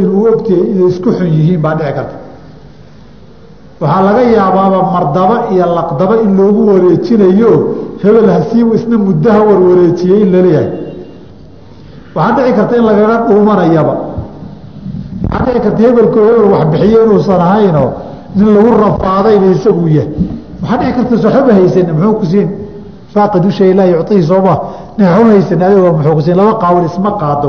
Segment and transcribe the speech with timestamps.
[0.00, 2.16] inuu ogtiyay inay isku xun yihiin baa dhici karta.
[3.80, 7.50] Waxaa laga yaabaaba mardaba iyo laqdaba in loogu wareejinayo
[8.02, 10.70] hebel hasiibu isna muddaha warwareejiyey in la leeyahay
[12.14, 13.94] waxaa dhici karta in lagaga dhuumanayaba.
[15.32, 17.90] Waxaa dhici karta hebelko hebel wax bixiyo inuusan ahaynoo
[18.36, 20.08] nin lagu rafaadayba isagu yahay.
[20.62, 22.48] Waxaa dhici karta soxoba haysan muxuu ku
[23.14, 24.54] faaqid ushay laa yucطihi sooma
[24.98, 27.48] nin waxba haysan adigoo muxuu ku laba qaawil isma qaado.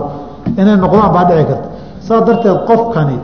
[0.58, 1.75] Inay noqdaan baa dhici karta
[2.08, 3.18] saas darteed qofkani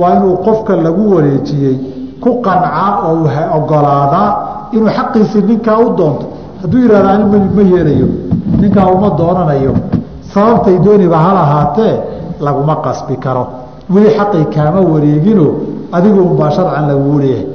[0.00, 1.76] waa inuu qofka lagu wareejiyey
[2.22, 3.26] ku qancaa oo
[3.58, 4.28] ogolaadaa
[4.74, 6.26] inuu xaqiisii ninkaa u doonto.
[6.62, 7.24] Hadduu yihahda ani
[7.56, 8.08] ma yeelayo
[8.60, 9.72] ninkaa uma doonanayo.
[10.34, 11.94] Sababtay dooniba hal ahaatee
[12.46, 13.44] laguma qasbi karo.
[13.92, 15.46] Weli xaqii kaama wareegino
[15.96, 17.46] adigu unbaa sharcan laguu leeyahay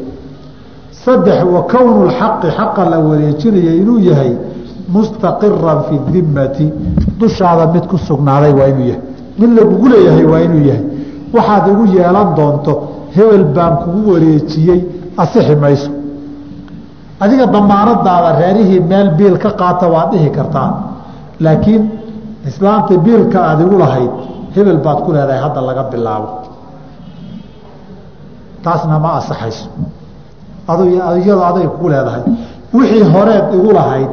[1.03, 4.31] saddex wa kownu lxaqi xaqa la wareejinaya inuu yahay
[4.93, 6.65] mustaqiran fi dimmati.
[7.19, 9.01] Dushaada mid ku sugnaaday waa inuu yahay
[9.39, 10.85] mid lagugu leeyahay waa inuu yahay.
[11.35, 12.73] Waxaad igu yeelan doonto
[13.15, 14.79] hebel baan kugu wareejiyey
[15.23, 15.91] asixi mayso
[17.23, 20.69] adiga damaanadaada reerihii meel biil ka qaata waad dhihi kartaa.
[21.45, 21.83] Laakiin
[22.49, 24.11] islaamta biilka aad igu lahayd
[24.55, 26.27] hebel baad ku leedahay hadda laga bilaabo.
[28.63, 29.67] Taasna ma asaxayso
[31.21, 32.23] iyado aday kugu leedahay.
[32.75, 34.09] Wixii horeed igu lahayd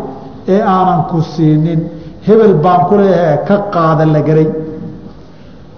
[0.55, 1.81] ee aanan ku siinin
[2.27, 4.49] hebel baan ku leeyahay ka qaada la garay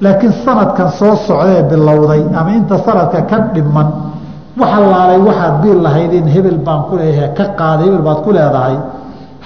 [0.04, 3.88] laakiin sanadkan soo socdee bilowday ama inta sanadka ka dhiman
[4.60, 8.30] waxa laalay waxaad biil lahayd in hebel baan ku leeyahay ka qaada hebel baad ku
[8.36, 8.76] leedahay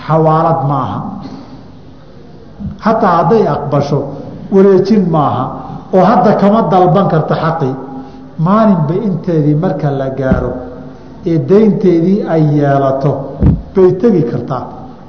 [0.06, 0.98] xawaalad ma aha.
[2.84, 3.98] Hataa hadday aqbasho
[4.54, 5.44] wareejin maaha
[5.96, 7.74] oo hadda kama dalban karta xaqii
[8.46, 10.52] maalinba inteedii marka la gaaro
[11.30, 13.12] ee daynteedii ay yeelato
[13.74, 14.62] bay tegi kartaa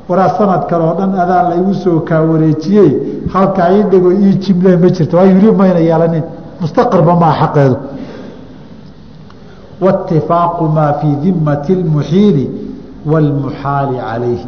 [0.09, 2.91] waraa sanadkan oo dhan adaa laygu soo kaa wareejiyey
[3.33, 5.17] halkaa ii dhigo ii jimle ma jirto.
[5.17, 6.23] Waayo wili mayna yeelanin
[6.61, 7.75] mustaqirba maa xaqeedu
[9.81, 12.45] waitifaaqu maa fii dimati lmuxiili
[13.11, 14.45] wاlmuxaali calayhi.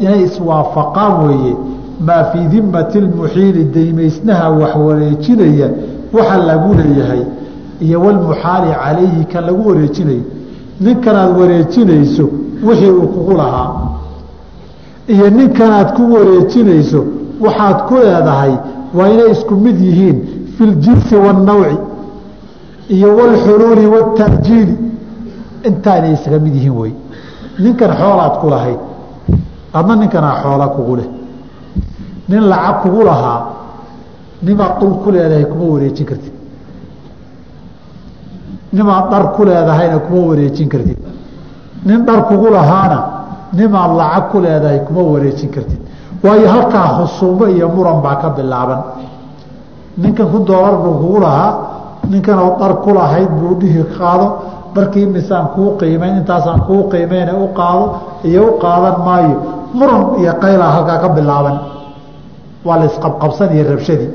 [0.00, 1.56] Inay iswaafaqaan weeye
[2.06, 5.68] maa fii dimati lmuxiili daymaysnaha wax wareejinaya
[6.12, 7.22] waxa lagu leeyahay
[7.80, 10.22] iyo wlmuxaali calayhi kan lagu wareejinayo.
[10.80, 12.28] Ninkan aad wareejinayso
[12.66, 13.87] wixii uu kugu lahaa
[15.08, 17.00] iyo ninkan aad ku wareejinayso
[17.44, 18.54] waxaad ku leedahay
[18.96, 20.18] waa inay isku mid yihiin
[21.08, 21.76] fi waannawci
[22.94, 24.74] iyo wاlxuluuli wاtaajiili
[25.68, 26.92] intaa inay isaga mid yihiin wey
[27.58, 28.80] ninkan xoolaad ku lahayd
[29.78, 31.08] adna ninkanaa xoola kugu leh.
[32.28, 33.40] Nin lacag kugu lahaa
[34.42, 36.32] nimaad dhul ku leedahay kuma wareejin kartid.
[38.72, 40.98] Nimaad dhar ku leedahayna kuma wareejin kartid.
[41.84, 42.98] Nin dhar kugu lahaana
[43.52, 45.80] nimaad lacag ku leedahay kuma wareejin kartid.
[46.24, 48.80] Waayo halkaa khusuumo iyo muran baa ka bilaaban.
[50.02, 51.52] Ninkan ku doolar buu kugu lahaa
[52.10, 54.26] ninkan oo dhar ku lahayd buu dhihi qaado.
[54.74, 57.84] Dharkii misaan kuu qiimayn intaasaan kuu qiimayna u qaado
[58.28, 59.36] iyo u qaadan maayo.
[59.74, 61.56] Muran iyo qaylaa halkaa ka bilaaban.
[62.66, 64.10] Waa la isqabqabsan iyo rabshadii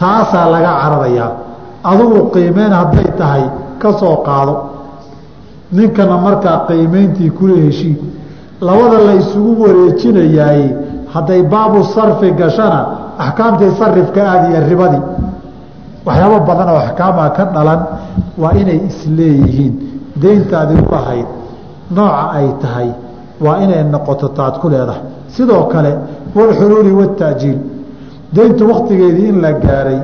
[0.00, 1.30] taasaa laga cararayaa.
[1.90, 3.44] Adigu qiimeyn hadday tahay
[3.82, 4.54] ka soo qaado.
[5.76, 7.94] Ninkana markaa qiimeyntii kula heshii
[8.60, 10.62] labada la isugu wareejinayaay
[11.14, 12.80] hadday baabu sarfi gashana
[13.18, 15.02] axkaamtii sarifka aada iyo ribadii
[16.06, 17.80] waxyaabo badan oo axkaamaa ka dhalan
[18.42, 19.74] waa inay isleeyihiin.
[20.22, 21.26] Deyntaadi u lahayd
[21.96, 22.88] nooca ay tahay
[23.44, 25.02] waa inay noqoto taad ku leedahay.
[25.34, 25.92] Sidoo kale
[26.36, 27.58] walxuluuli wataajiil
[28.36, 30.00] deyntu waktigeedii in la gaaray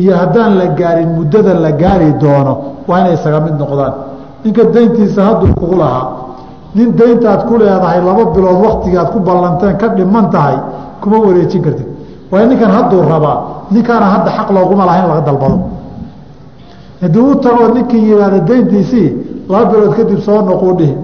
[0.00, 2.54] iyo haddaan la gaarin muddada la gaari doono
[2.88, 3.92] waa inay isaga mid noqdaan.
[4.44, 6.06] Ninka deyntiisa hadduu kugu lahaa
[6.74, 10.56] nin deyntaad ku leedahay laba bilood waktigaad ku ballanteen ka dhiman tahay
[11.00, 11.86] kuma wareejin kartid.
[12.30, 13.36] Waayo ninkan hadduu rabaa
[13.70, 15.58] ninkaana hadda xaq looguma laha in laga dalbado.
[17.02, 19.08] Haddii u tagoo ninkii yihahda deyntiisii
[19.48, 20.94] laba bilood kadib soo noquu dhihi.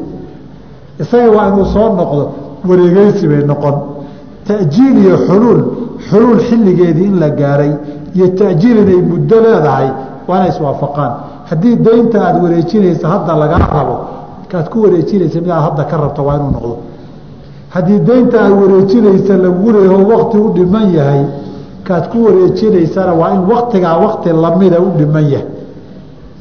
[1.01, 2.23] Isaga waa inuu soo noqdo
[2.69, 3.75] wareegeysi bay noqon.
[4.47, 5.61] Ta'jiil iyo xuluul
[6.09, 7.73] xuluul xilligeedii in la gaaray
[8.15, 9.89] iyo ta'jiil inay muddo leedahay
[10.29, 11.13] waa inay iswaafaqaan
[11.51, 13.97] haddii deynta aada wareejinaysa hadda lagaa rabo
[14.51, 16.77] kaad ku wareejinaysa mid aad hadda ka rabto waa inuu noqdo.
[17.75, 21.25] Haddii deynta aad wareejinaysa lagu leeyaho wakti u dhiman yahay
[21.85, 25.47] kaad ku wareejinaysana waa in waktigaa wakti lamida u dhiman yahay.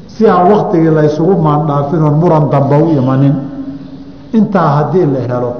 [0.06, 3.34] Si aan waktigii la ysugu maandhaafinoon muran damba u imanin.
[4.32, 5.52] Intaa haddii la helo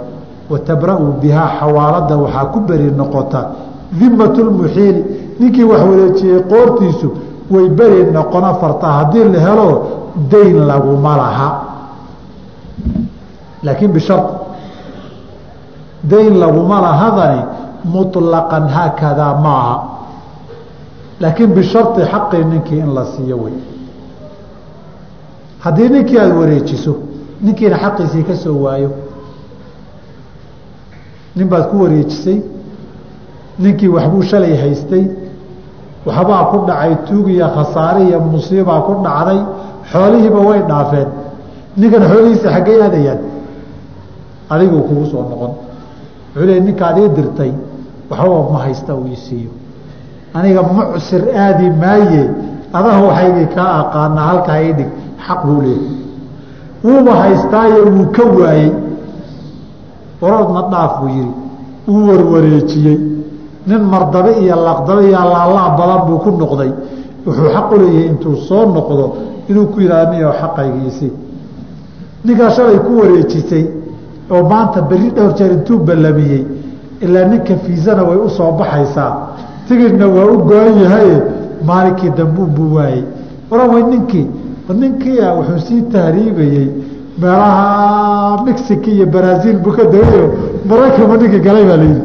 [0.50, 3.40] watabra'u bihaa xawaalada waxaa ku beri noqota
[3.98, 5.04] dimatu lmuxiili
[5.40, 7.08] ninkii wax wareejiyey qoortiisu
[7.50, 9.68] way beri noqon afarta haddii la helo
[10.30, 11.48] dayn laguma laha
[13.62, 14.22] laakiin bishar
[16.10, 17.42] dayn laguma lahadani
[17.84, 19.76] muطlaqan haakadaa maaha.
[21.20, 23.54] Laakiin bisharti xaqii ninkii in la siiyo wey.
[25.64, 26.92] Haddii ninkii aada wareejiso
[27.42, 28.90] ninkiina xaqiisii ka soo waayo
[31.36, 32.38] nin baad ku wareejisay
[33.58, 35.04] ninkii waxbuu shalay haystay
[36.06, 39.40] waxbaa ku dhacay tuug iyo khasaare iyo musiibaa ku dhacday
[39.92, 41.08] xoolihiiba way dhaafeen
[41.80, 43.20] ninkan xoolihiisa xaggay aadayaan
[44.52, 45.52] adiguu kugu soo noqon.
[46.34, 47.52] Wuxuu leey ninkaad ii dirtay
[48.10, 49.50] waxbaba ma haysta uu ii siiyo.
[50.36, 52.22] Aniga mucsir aadi maaye.
[52.76, 54.90] Adaha waxaydii kaa aqaanaa halkaa ii dhig.
[55.26, 55.94] Xaq buu leeyahy
[56.84, 58.70] wuuba haystaayo wuu ka waayey.
[60.20, 61.30] Waroodna dhaaf buu yihi
[61.88, 62.98] wuu warwareejiyey.
[63.66, 66.70] Nin mardabe iyo laqdabe iyo allaalaa badan buu ku noqday.
[67.26, 69.04] Wuxuu xaq u leeyahay intuu soo noqdo
[69.50, 71.12] inuu ku yihahdo niyo xaqaygiisii
[72.26, 73.64] ninkaa shalay ku wareejisay
[74.30, 76.42] oo maanta berri dhowr jeer intuu ballamiyey
[77.04, 79.12] ilaa ninka fiisana way u soo baxaysaa.
[79.68, 81.16] Tigidhna waa u go-an yahaye
[81.68, 83.02] maalinkii dambuun buu waayey.
[83.50, 84.26] Waran way ninkii
[84.80, 86.66] ninkiia wuxuu sii tahriibayey
[87.20, 90.26] meelaha mexico iyo brazil buu ka dawayo
[90.68, 92.02] maraykanba ninkii galay baa layidhi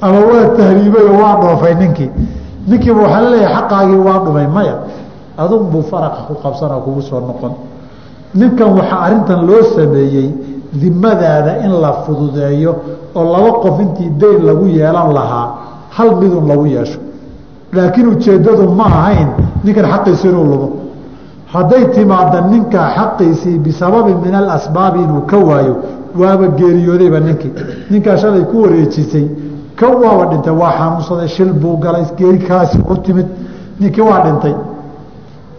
[0.00, 2.10] ama waa tahriibay oo waa dhoofay ninkii.
[2.68, 4.74] Ninkiiba waxaa la leeyahay xaqaagii waa dhumay maya.
[5.38, 7.52] Adun buu faraqa ku qabsanoo kugu soo noqon
[8.34, 10.28] ninkan waxaa arrintan loo sameeyey
[10.80, 12.72] dimadaada in la fududeeyo
[13.14, 15.46] oo laba qof intii dayn lagu yeelan lahaa
[15.96, 16.98] hal midun lagu yeesho.
[17.72, 19.28] Laakiin ujeeddadu ma ahayn
[19.64, 20.68] ninkan xaqiisi inuu lumo.
[21.52, 25.74] Hadday timaada ninka xaqiisii bisababi min alasbaabi inuu ka waayo
[26.20, 27.52] waaba geeriyoodayba ninkii.
[27.90, 29.26] Ninkaa shalay ku wareejisay
[29.76, 33.26] ka waaba dhintay waa xanuunsaday shil buu galay geeri kaasi u timid.
[33.80, 34.54] Ninkii waa dhintay.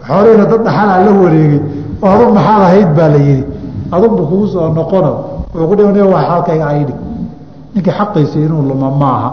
[0.06, 1.60] Xoolihina dad dhaxalaa la wareegay
[2.02, 3.44] adug maxaad ahayd baa la yihi
[3.92, 5.12] adugbu kugu soo noqono
[5.54, 6.94] wuxuu ku dhi waa xaalkayga aydhi
[7.74, 9.30] ninkii xaqiisii inuu lumo maaha.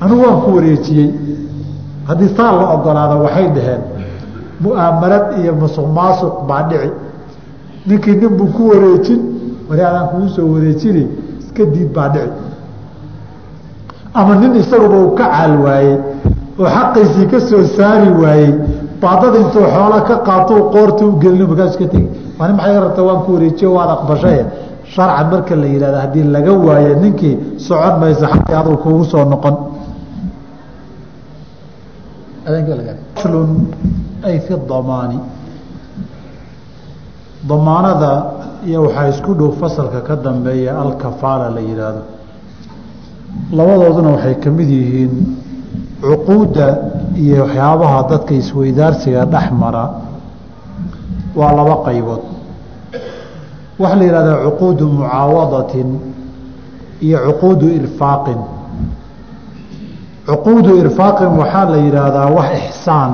[0.00, 1.10] Anigu waan ku wareejiyey.
[2.08, 3.80] Haddii saa la ogolaado waxay dhaheen
[4.60, 6.90] mu'aamarad iyo musuq maasuq baa dhici.
[7.86, 9.20] Ninkii nin buu ku wareejin
[9.68, 11.02] wari adaan kugu soo wareejini
[11.40, 12.32] iska diid baa dhici.
[14.14, 15.96] Ama nin isaguba uu ka caal waayey
[16.58, 18.52] oo xaqiisii ka soo saari waayey
[19.04, 22.08] baadada intuu xoola ka qaato qoorta u gelino markaas ka tegi.
[22.38, 24.42] Waa nin maxay rabta waan ku wareejiyo waad aqbashaye
[24.94, 27.34] sharcan marka la yihahdo haddii laga waayo ninkii
[27.66, 29.54] socon mayso xaqii aduu kugu soo noqon.
[34.26, 35.18] Ay fi damaani.
[37.48, 38.10] Damaanada
[38.66, 42.02] iyo waxaa isku dhow fasalka ka dambeeya alkafaala la yihaahdo
[43.56, 45.12] labadooduna waxay ka mid yihiin
[46.08, 46.66] cuquudda
[47.22, 49.84] iyo waxyaabaha dadka isweydaarsiga dhex mara
[51.38, 52.22] waa laba qaybood.
[53.78, 55.88] Waxaa la yihahdaa cuquudu mucaawadatin
[57.06, 58.40] iyo cuquudu irfaaqin.
[60.26, 63.12] Cuquudu irfaaqin waxaa la yidhaahdaa wax ixsaan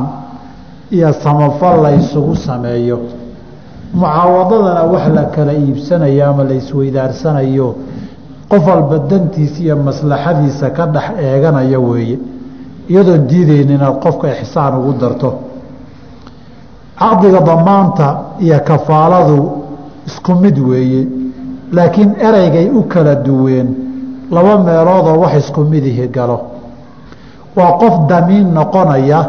[0.96, 2.98] iyo samafal la isugu sameeyo.
[3.94, 7.68] Mucaawadadana wax la kala iibsanayo ama la isweydaarsanayo
[8.50, 12.18] qof walba dantiisa iyo maslaxadiisa ka dhex eeganaya weeye
[12.90, 15.30] iyadoon diideynin inaad qofka ixsaan ugu darto.
[17.00, 18.06] Caqdiga damaanta
[18.44, 19.38] iyo kafaaladu
[20.06, 21.02] isku mid weeye
[21.72, 23.68] laakiin ereygay u kala duween
[24.30, 26.38] laba meeloodoo wax isku midihi galo.
[27.56, 29.20] Waa qof damiin noqonaya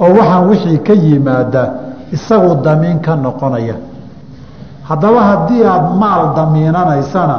[0.00, 1.62] oo waxaan wixii ka yimaada
[2.12, 3.74] isagu damiin ka noqonaya.
[4.88, 7.36] Haddaba haddii aada maal damiinanaysana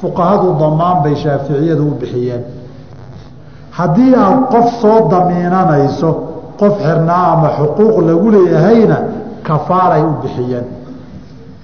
[0.00, 2.42] fuqahadu damaan bay shaaficiyadu u bixiyeen
[3.78, 6.10] haddii aada qof soo damiinanayso
[6.60, 8.96] qof xirnaa ama xuquuq lagu leeyahayna
[9.46, 10.64] kafaalay u bixiyeen.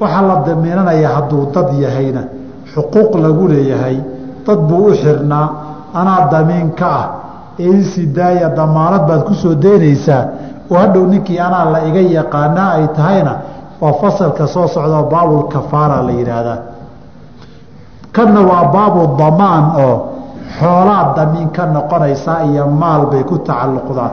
[0.00, 2.23] Waxaa la damiinanaya hadduu dad yahayna
[2.75, 3.97] xuquuq lagu leeyahay
[4.47, 5.49] dad buu u xirnaa
[5.95, 7.07] anaa damiin ka ah
[7.59, 8.07] eisi
[8.57, 10.25] damaanad baad ku soo daynaysaa
[10.71, 13.33] oo hadhow ninkii anaa la iga yaqaanaa ay tahayna
[13.81, 16.59] waa fasalka soo socdao baabulkafaara la yidhaahdaa.
[18.12, 20.12] Kanna waa baabu damaan oo
[20.59, 24.11] xoolaad damiin ka noqonaysaa iyo maal bay ku tacalluqdaa.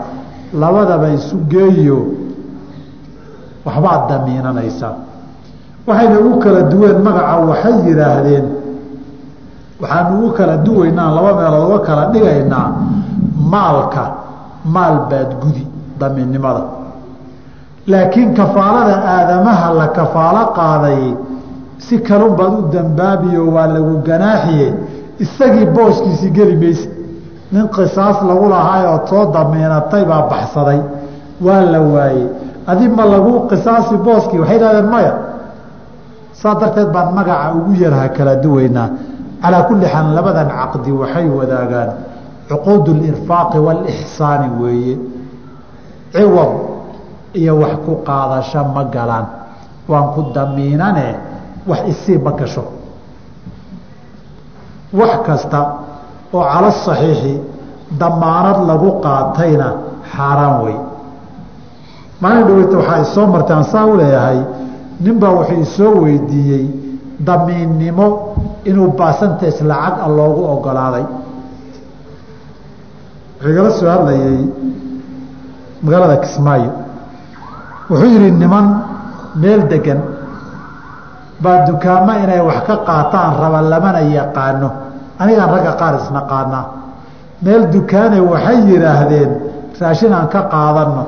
[0.62, 2.00] Labadaba isu geeyo
[3.65, 4.93] waxbaad damiinanaysaa.
[5.88, 8.46] Waxayna ugu kala duween magaca waxay yidhaahdeen
[9.81, 12.67] waxaanu ugu kala duwaynaa laba meelood uga kala dhigaynaa
[13.51, 14.03] maalka
[14.75, 15.63] maal baad gudi
[16.00, 16.62] damiinnimada.
[17.91, 21.03] Laakiin kafaalada aadamaha la kafaalo qaaday
[21.86, 24.67] si kalun baad u dambaabiyo waa lagu ganaaxiye
[25.23, 26.89] isagii booskiisii geli mayse
[27.51, 30.79] nin qisaas lagu lahaayoo soo damiinatay baa baxsaday.
[31.45, 32.27] Waa la waayey.
[32.67, 35.13] Adi ma lagu qisaasi booskii waxay dhahdeen maya.
[36.39, 38.89] Saa darteed baan magaca ugu yarha kala duwaynaa.
[39.41, 41.89] Calaa kulli xaal labadan caqdi waxay wadaagaan.
[42.49, 44.95] Cuquud lirfaaqi waalixsaani weeye.
[46.13, 46.51] Ciwad
[47.33, 49.25] iyo wax ku qaadasho ma galaan.
[49.89, 51.07] Waan ku damiinane
[51.69, 52.63] wax isii ma gasho
[54.93, 55.60] wax kasta
[56.34, 57.34] oo cala saxiixi
[58.00, 59.67] damaanad lagu qaatayna
[60.13, 60.77] xaaraan wey
[62.22, 64.39] maalin dhaweyta waxaa isoo martay aan saa u leeyahay
[65.05, 66.65] ninbaa wuxuu isoo weydiiyey
[67.27, 68.08] damiinnimo
[68.69, 71.05] inuu baasantays lacag a loogu ogolaaday.
[73.39, 74.39] Wuxuu igala soo hadlayay
[75.84, 76.72] magaalada kismaayo.
[77.89, 78.65] Wuxuu yidhi niman
[79.41, 80.00] meel degan
[81.43, 84.69] baa dukaamo inay wax ka qaataan raba lamana yaqaano.
[85.22, 86.65] Anigaan ragga qaar isnaqaanaa
[87.43, 89.31] meel dukaane waxay yidhaahdeen
[89.81, 91.03] raashin aan ka qaadanno.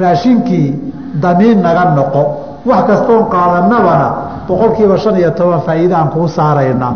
[0.00, 0.68] Raashinkii
[1.22, 2.22] damiin naga noqo.
[2.68, 4.08] Wax kastoon qaadanabana
[4.48, 6.94] boqol kiiba shan iyo toban faa'iide aan kuu saaraynaa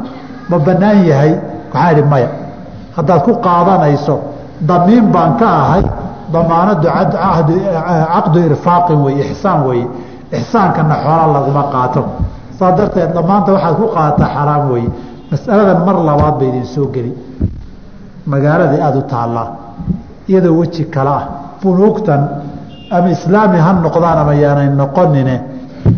[0.50, 1.32] ma bannaan yahay?
[1.72, 2.28] Waxaan idhi maya
[2.96, 4.14] haddaad ku qaadanayso
[4.68, 5.84] damiin baan ka ahay.
[6.32, 6.86] Damaanadu
[8.14, 9.86] caqdu irfaaqin wey ixsaan weye
[10.38, 12.02] ixsaankana xoola laguma qaato.
[12.58, 14.88] Saa darteed damaanta waxaad ku qaadata xaraam weye
[15.30, 17.12] masaladan mar labaad ba idin soo geli.
[18.26, 19.48] Magaaladai aada u taallaa
[20.28, 21.24] iyadoo weji kale ah.
[21.62, 22.22] Bunuugtan
[22.90, 25.36] ama islaami ha noqdaan ama yaanay noqonine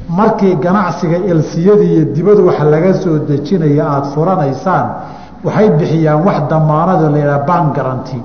[0.09, 4.87] markii ganacsiga elsiyadii iyo dibadu wax laga soo dejinaya aada furanaysaan
[5.45, 8.19] waxay bixiyaan wax damaanado la yidhaha ban garanti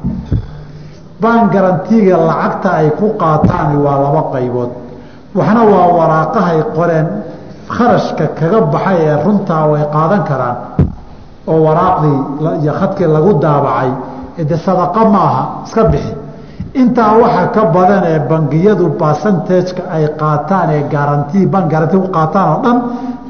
[1.22, 4.72] ban garantiga lacagta ay ku qaataan waa laba qaybood
[5.36, 7.08] waxna waa waraaqahay qoreen
[7.76, 10.58] kharashka kaga baxay ee runtaa way qaadan karaan
[11.52, 12.18] oo waraaqdii
[12.64, 13.90] iyo khadkii lagu daabacay
[14.50, 16.14] de sadaqa maaha iska bixi.
[16.82, 22.48] Intaa waxa ka badan ee bangiyadu basantajka ay qaataan ee garanti ban garanti ku qaataan
[22.54, 22.78] oo dhan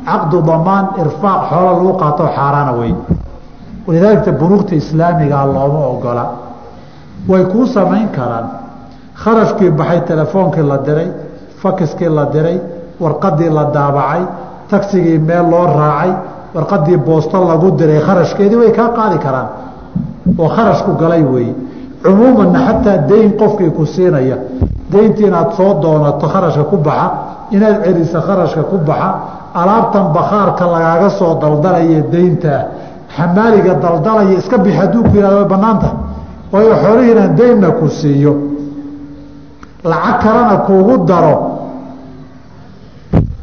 [0.07, 2.93] caqdu damaan irfaaq xoola lagu qaato xaaraana wey
[3.87, 6.25] walidaalika bunuugta islaamigaa looma ogola.
[7.29, 8.45] Way kuu samayn karaan.
[9.21, 11.09] Kharashkii baxay telefoonkii la diray
[11.61, 12.57] fakiskii la diray
[12.99, 14.21] warqadii la daabacay
[14.69, 16.11] tagsigii meel loo raacay
[16.55, 19.47] warqadii boosto lagu diray kharashkeedii way kaa qaadi karaan.
[20.37, 21.55] Oo kharashku galay weeye.
[22.03, 24.37] Cumuumanna xataa dayn qofkii ku siinaya
[24.91, 27.11] dayntii inaad soo doonato kharashka ku baxa
[27.51, 29.09] inaad celiso kharashka ku baxa
[29.53, 32.61] alaabtan bakhaarka lagaaga soo daldalaya dayntaa
[33.15, 35.89] xamaaliga daldalaya iska bixi hadduu ku yihahdo way banaanta
[36.51, 38.31] waayo xoolihiinaan daynna ku siiyo
[39.83, 41.35] lacag kalena kuugu daro.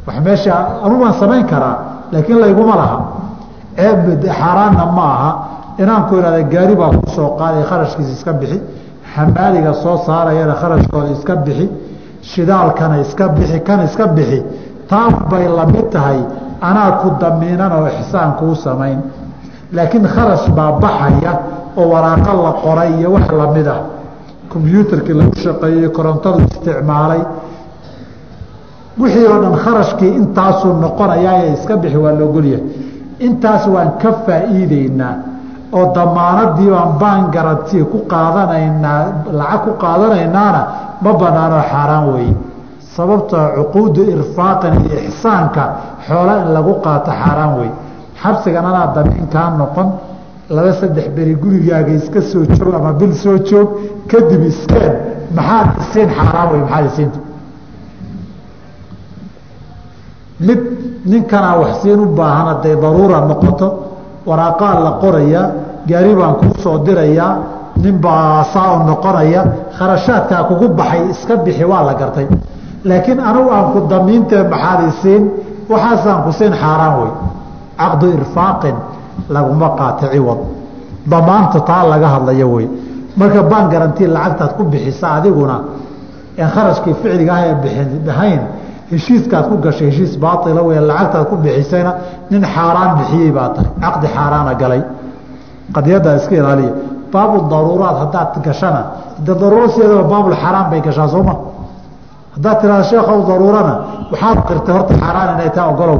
[0.07, 1.77] Wax meesha anu waan samayn karaa
[2.11, 2.97] laakiin layguma laha.
[3.77, 5.31] Ceeb xaaraanna ma aha.
[5.79, 8.61] Inaan ku ihahda gaari baa ku qaaday kharashkiisa iska bixi.
[9.15, 11.69] Xamaaliga soo saarayana kharashkooda iska bixi.
[12.21, 14.43] Shidaalkana iska bixi kan iska bixi.
[15.29, 16.19] Bay la mid tahay.
[16.61, 19.01] Anaa ku damiinan oo ixsaan kuu samayn.
[19.73, 21.33] Laakiin kharash baa baxaya
[21.77, 23.79] oo waraaqo la qoray iyo wax la mid ah
[24.55, 27.21] kombyuutarkii lagu shaqeeyey korontadu isticmaalay
[29.01, 32.63] wixii oo dhan kharashkii intaasuu noqonayaa iska bixi waa laogolyahay
[33.27, 35.13] intaas waan ka faa'iideynaa
[35.77, 39.01] oo damaanadii baan baan garanti ku qaadanaynaa
[39.39, 40.61] lacag ku qaadanaynaana
[41.03, 42.35] ma banaanoo xaaraan weeye
[42.95, 45.63] sababtoo cuquudu irfaaqan iyo ixsaanka
[46.07, 47.69] xoola in lagu qaato xaaraan wey
[48.21, 49.87] xabsigan anaa damiin kaa noqon
[50.49, 53.69] laba saddex beri gurigaaga iska soo joog ama bil soo joog
[54.11, 54.93] kadib iskeen.
[55.35, 57.19] Maxaad isiin xaaraan wey maxaad isiinta
[60.39, 60.59] mid
[61.05, 63.67] ninkanaa wax siin u baahan hadday daruura noqoto
[64.27, 65.47] waraaqaa la qorayaa
[65.89, 67.31] gaari baan kuu soo dirayaa
[67.83, 69.41] nin baa saa u noqonaya
[69.77, 72.27] kharashaadkaa kugu baxay iska bixi waa la gartay.
[72.89, 75.23] Laakiin anugu aan ku damiintee maxaad isiin
[75.71, 77.11] waxaasaan ku siin xaaraan wey
[77.79, 78.75] caqdu irfaaqin
[79.29, 80.39] laguma qaata ciwad
[81.11, 82.67] damaanta taa laga hadlayo wey.
[83.17, 85.57] Marka baan garantii lacagtaad ku bixisa adiguna
[86.37, 88.41] en kharashkii ficliga ah ee bixayn
[88.91, 91.91] heshiiskaad ku gashay heshiis baaila wey lacagtaad ku bixisayna
[92.31, 94.81] nin xaaraan bixiyey baa tahay caqdi xaaraana galay.
[95.75, 96.73] Qadiyaddaa iska ilaaliya.
[97.13, 98.81] Baabu daruuraat haddaad gashana.
[99.25, 101.33] De daruuro sideedaba baabulxaaraan bay gashaa sooma
[102.35, 103.73] haddaad tirahda sheekhow daruurana.
[104.11, 105.99] Waxaad qirtay horta xaaraan inay taa ogolow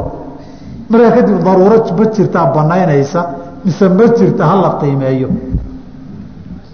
[0.92, 3.22] markaa kadib daruuro ma jirtaa banaynaysa
[3.66, 5.30] mise ma jirta hala qiimeeyo.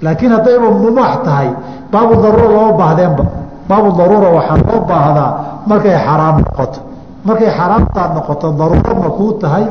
[0.03, 1.49] Laakiin haddayba mubaax tahay
[1.91, 3.23] baabu daruura looma baahdeenba.
[3.69, 5.29] Baabu daruura waxaa loo baahdaa
[5.69, 6.79] markay xaraam noqoto.
[7.27, 9.65] Markay xaraamtaa noqoto daruuro ma kuu tahay.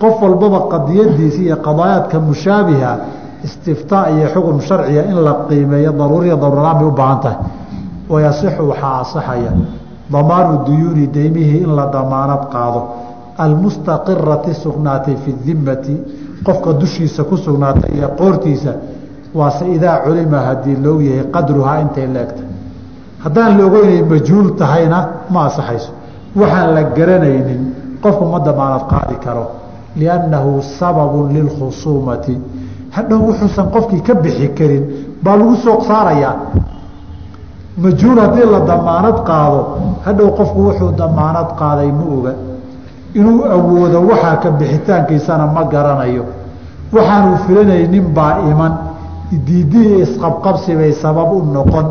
[0.00, 2.90] Qof walbaba qadiyadiisa iyo qadaayaadka mushaabiha
[3.46, 7.38] istiftaa iyo xukun sharciga in la qiimeeyo daruuriya daruuraan bay u baahan tahay.
[8.12, 9.52] Wayasixu waxaa asaxaya
[10.12, 12.80] damaanu duyuuni deymihii in la damaanad qaado
[13.38, 15.96] almustaqirati sugnaatay fi dimati
[16.44, 18.72] qofka dushiisa ku sugnaatay iyo qoortiisa
[19.34, 22.46] waase idaa culima haddii loog yahay qadruhaa intay leegtay
[23.24, 24.98] haddaan la ogeynay majhuul tahayna
[25.30, 25.92] ma asaxayso
[26.36, 27.62] waxaan la garanaynin
[28.02, 29.46] qofku ma damaanad qaadi karo
[29.96, 32.38] liannahu sababun lilkhusuumati.
[32.90, 34.84] Hadhow wuxuusan qofkii ka bixi karin
[35.22, 36.34] baa lagu sooq saarayaa.
[37.78, 39.60] Majhuul haddii la damaanad qaado
[40.04, 42.32] hadhow qofku wuxuu damaanad qaaday ma oga
[43.14, 46.24] inuu awoodo waxaa ka bixitaankiisana ma garanayo.
[46.92, 48.72] Waxaanu filanaynin baa iman.
[49.46, 51.86] Diidihii isqabqabsi bay sabab u noqon.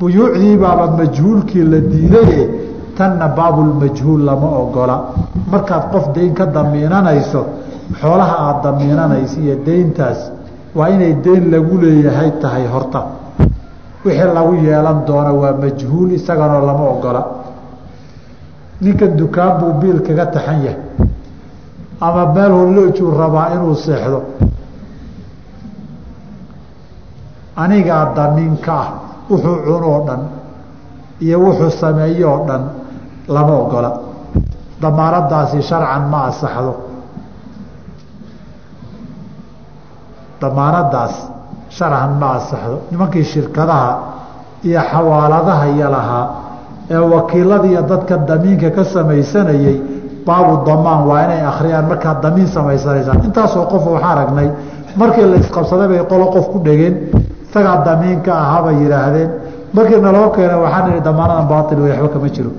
[0.00, 2.42] Buyuucdii baaba majhuulkii la diidaye
[2.96, 4.96] tanna baabulmajhuul lama ogola.
[5.52, 7.44] Markaad qof dayn ka damiinanayso
[8.00, 10.20] xoolaha aada damiinanaysa iyo dayntaas
[10.74, 13.00] waa inay dayn lagu leeyahay tahay horta.
[14.04, 17.22] Wixii lagu yeelan doono waa majhuul isaganoo lama ogola
[18.80, 20.78] ninkan dukaan buu biil kaga taxan yahay.
[22.00, 24.20] Ama meel holloojuu rabaa inuu seexdo.
[27.56, 28.88] Anigaa damiinka ah
[29.30, 30.20] wuxuu cunoo dhan
[31.20, 32.62] iyo wuxuu sameeyo oo dhan
[33.28, 33.90] lama ogola.
[34.82, 36.72] Damaanadaasi sharcan ma asaxdo
[40.40, 41.14] damaanadaas
[41.76, 43.90] sharcan ma asaxdo nimankii shirkadaha
[44.64, 46.26] iyo xawaaladaha iyo lahaa
[46.90, 49.76] ee wakiiladiiyo dadka damiinka ka samaysanayey
[50.26, 54.48] baabu damaan waa inay akhriyaan markaad damiin samaysanaysaan intaasoo qof waxaa aragnay
[55.00, 56.94] markii la isqabsaday bay qolo qof ku dhegeen
[57.48, 59.30] isagaa damiinka ahaa bay yidhaahdeen
[59.76, 62.50] markii naloo keena waxaa nihi damaanadan baail wey waxba kama jiro.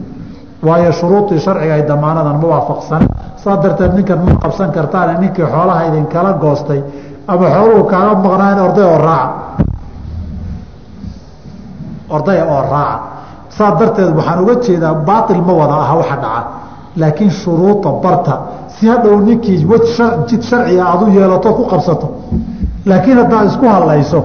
[0.67, 3.05] Waayo shuruudii sharciga ay damaanadan ma waafaqsane
[3.43, 6.81] saa darteed ninkan ma qabsan kartaane ninkii xoolaha idinkala goostay
[7.31, 9.33] ama xooluhu kaaga maqnaan orday oo raaca
[12.15, 13.10] ordaya oo raaca
[13.57, 16.43] saa darteed waxaan uga jeedaa baail ma wada aha waxa dhaca.
[17.01, 18.33] Laakiin shuruuda barta
[18.75, 19.57] si hadhow ninkii
[20.29, 22.07] jid sharciga aad u yeelato ku qabsato.
[22.85, 24.19] Laakiin haddaad isku hadlayso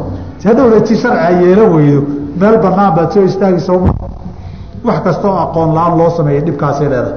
[0.45, 2.00] hadhowna jid sharciga yeelo weydo
[2.40, 3.92] meel banaan baad soo istaagi sowma
[4.87, 7.15] wax kastoo aqoon la'aan loo sameeyay dhibkaasay leedahay.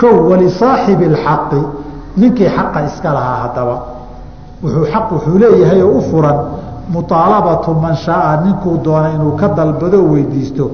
[0.00, 1.60] Kow walisaaxibi alxaqi
[2.20, 3.76] ninkii xaqa iska lahaa haddaba
[4.62, 6.38] wuxuu xaq wuxuu leeyahay oo u furan
[6.94, 10.64] muaalabatu man shaaa ninkuu doona inuu ka dalbado weydiisto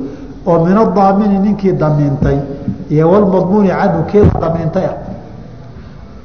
[0.47, 2.39] oo min adaamini ninkii damiintay
[2.91, 4.89] iyo walmadmuuni canhu la damiintay?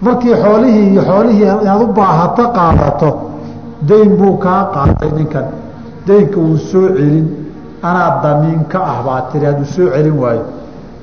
[0.01, 3.09] Markii xoolihii iyo xoolihii inaad u baahato qaadato
[3.87, 5.45] dayn buu kaa qaatay ninkan.
[6.07, 7.27] Daynka wuu soo celin.
[7.83, 10.43] Anaa damiin ka ah baa tiri hadduu soo celin waayo.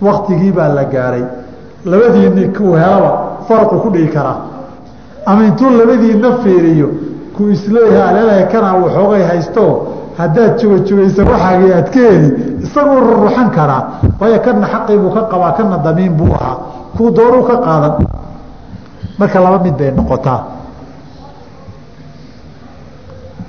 [0.03, 1.25] Waktigii baa la gaaray.
[1.85, 3.11] Labadiinni kuu helaba
[3.49, 4.39] farqu ku dhigi karaa.
[5.27, 6.89] Ama intuu labadiinna fiiriyo
[7.37, 9.65] ku is leeyahay aleelahay kanaa waxoogay haysto
[10.19, 12.29] haddaad jogajogaysa waxaagii aad ka heli
[12.65, 13.83] isaguu ruruxan karaa
[14.21, 16.57] waayo kana xaqii buu ka qabaa kana damiin buu ahaa.
[16.97, 17.95] Kuu doonuu ka qaadan.
[19.19, 20.41] Marka laba mid bay noqotaa.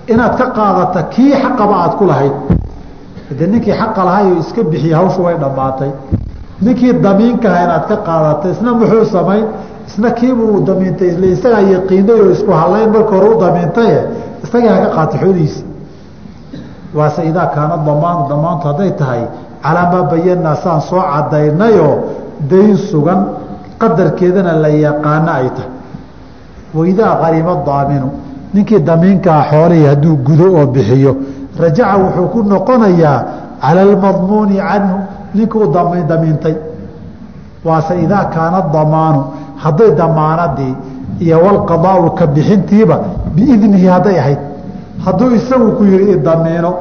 [0.08, 2.34] Inaad ka qaadata kii xaqaba aad ku lahayd.
[3.38, 5.92] De ninkii xaqa lahayo iska bixiye hawshu way dhammaatay.
[6.62, 9.46] Ninkii damiinkaha inaad ka qaadata isna muxuu samayn
[9.88, 14.00] isna kiibuu damiintay ile isagaa yaqiinay oo isku halayn marka hore u damiintaye
[14.44, 15.62] isagii haka qaata xoolihiisi
[16.98, 19.24] waase idaa kaana damaanu damaantu hadday tahay
[19.64, 21.94] calaa maa bayanaa saan soo cadaynayoo
[22.50, 23.20] dayn sugan
[23.82, 25.72] qadarkeedana la yaqaano ay tahay.
[26.78, 28.10] Waidaa qarima daaminu
[28.54, 31.14] ninkii damiinkaa xoolihii hadduu gudo oo bixiyo
[31.60, 33.20] rajaca wuxuu ku noqonayaa
[33.62, 34.98] cala almadmuuni canhu
[35.36, 35.66] ninkuu
[36.12, 36.56] damiintay.
[37.66, 39.22] Waase idaa kaana damaanu
[39.64, 40.76] hadday damaanadii
[41.20, 42.96] iyo walqadaau ka bixintiiba
[43.36, 44.40] biidnihi hadday ahayd
[45.06, 46.72] hadduu isagu ku yihi idamiino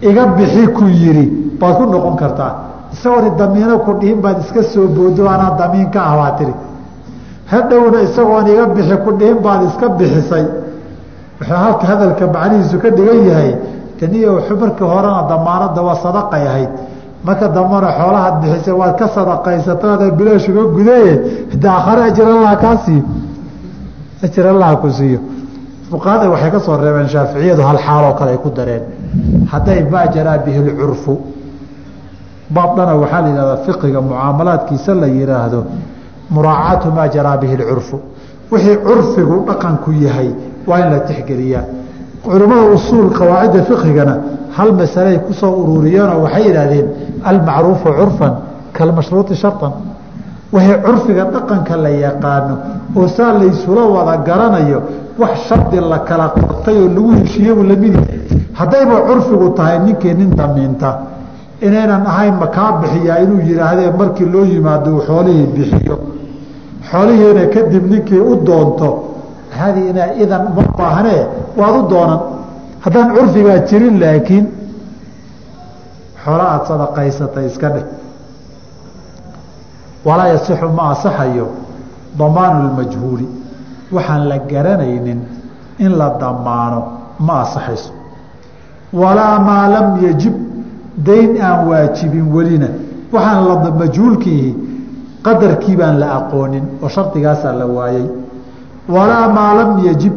[0.00, 1.24] iga bixi ku yihi
[1.60, 2.52] baad ku noqon kartaa.
[2.92, 6.54] Isagoon idamiino ku dhihin baad iska soo boodo anaa damiin ka ah baa tihi
[7.52, 10.46] hadhowna isagoon iga bixi ku dhihin baad iska bixisay.
[11.40, 13.56] Wuxuu halka hadalka macnihiisu ka dhigan yahay
[13.98, 16.72] taniyo markii horena damaanada waa sadaqay ahayd.
[17.24, 21.12] Marka dambana xoolahaad bixisay waad ka sadaqaysataada bilaash uga gudaye
[21.62, 23.02] de akhare ajir allah kaa siiyo
[24.22, 25.20] ajir allah ku siiyo
[25.92, 28.82] fuqahada waxay ka soo reebeen shaaficiyadu hal xaaloo kale ay ku dareen.
[29.52, 31.12] Hadday maa jaraa bihi lcurfu
[32.54, 35.60] baab dhana waxaa la yihahdaa fiqiga mucaamalaadkiisa la yihaahdo
[36.34, 37.96] muraacaatu maa jaraa bihi lcurfu
[38.52, 40.28] wixii curfigu dhaqanku yahay
[40.68, 41.64] waa in la tixgeliyaa
[42.24, 44.14] culimmada usuul qawaacidda fiqigana
[44.56, 46.86] hal masaley ku soo ururiyeenoo waxay yidhaahdeen
[47.30, 48.32] almacruufu curfan
[48.76, 49.72] kalmashruuطi sharطan
[50.52, 52.54] wixii curfiga dhaqanka la yaqaano
[52.96, 54.82] oo saa laysula wada garanayo
[55.18, 58.20] wax shardi la kala qortay oo lagu heshiiyebu la mid yahay
[58.58, 60.90] haddayba curfigu tahay ninkii nin damiinta.
[61.66, 65.96] Inaynan ahayn makaa bixiyaa inuu yidhaahdee markii loo yimaado uu xoolihii bixiyo.
[66.90, 68.88] Xoolihiina kadib ninkii u doonto
[69.58, 71.22] haadii inaa idan uma baahnee
[71.56, 72.20] waad u doonan.
[72.84, 74.44] Haddaan curfigaa jirin laakiin
[76.24, 77.84] xoola aada sadaqaysatay iska dheh
[80.04, 81.46] walaa yasixu ma asaxayo
[82.18, 83.26] damaanu lmajhuuli
[83.92, 85.20] waxaan la garanaynin
[85.78, 86.82] in la damaano
[87.20, 87.92] ma asaxayso.
[88.92, 90.34] Walaa maa lam yajib
[90.96, 92.68] dayn aan waajibin welina.
[93.12, 94.50] Waxaan la majhuulkiihi
[95.22, 98.06] qadarkii baan la aqoonin oo shardigaasaa la waayey
[98.88, 100.12] walaa maa lam yajib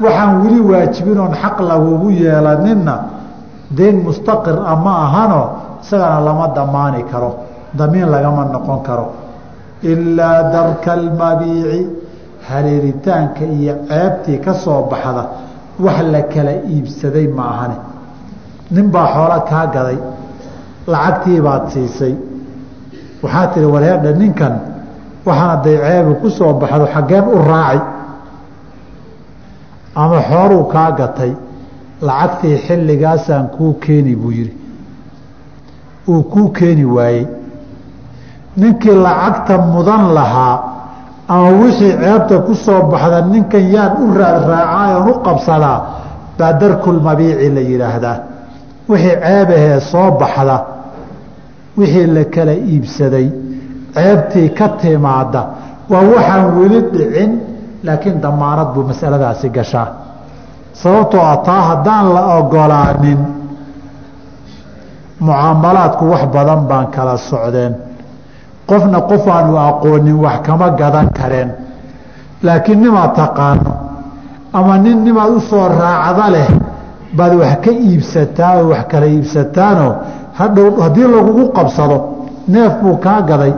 [0.00, 2.94] waxaan weli waajibin oon xaq lagugu yeelaninna
[3.78, 5.42] dayn mustaqir a ma ahano
[5.82, 7.30] isagana lama damaani karo
[7.78, 9.06] damiin lagama noqon karo.
[9.92, 11.80] Ilaa darka almabiici
[12.48, 15.24] hareeritaanka iyo ceebtii ka soo baxda
[15.84, 17.76] wax la kala iibsaday ma ahane
[18.74, 19.98] nin baa xoolo kaa gaday
[20.92, 22.14] lacagtii baad siisay.
[23.22, 24.54] Waxaa tihi wareerdha ninkan
[25.26, 27.80] waxaan hadday ceebu ku soo baxdo xaggeen u raaci
[30.02, 31.32] ama xooluu kaa gatay
[32.06, 34.56] lacagtii xilligaasaan kuu keeni buu yidhi.
[36.08, 37.26] Uu kuu keeni waayey
[38.60, 40.54] ninkii lacagta mudan lahaa
[41.28, 45.78] ama wixii ceebta ku soo baxda ninkan yaan u raadraacaa u qabsadaa
[46.38, 48.16] baa darkulmabiici la yidhaahdaa.
[48.90, 50.56] Wixii ceebahee soo baxda
[51.78, 53.26] wixii la kala iibsaday
[53.94, 55.40] ceebtii ka timaada
[55.90, 57.30] waa waxaan weli dhicin
[57.86, 59.88] laakiin damaanad buu masaladaasi gashaa.
[60.80, 63.20] Sababtoo ah taa haddaan la ogolaanin
[65.20, 67.72] mucaamalaadku wax badan baan kala socdeen
[68.68, 71.50] qofna qof aanu aqoonin wax kama gadan kareen.
[72.42, 73.72] Laakiin nimaad taqaano?
[74.52, 76.48] Ama nin nimaad u soo raacda leh
[77.16, 79.92] baad wax ka iibsataa oo wax kala iibsataanoo?
[80.38, 81.96] Hadhow haddii lagugu qabsado
[82.48, 83.52] neef buu kaa gaday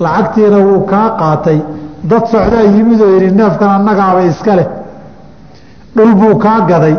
[0.00, 1.58] lacagtiina wuu kaa qaatay
[2.10, 4.68] dad socdaa yimid oo yidhi neefkan annagaaba iska leh.
[5.96, 6.96] Dhul buu kaa gaday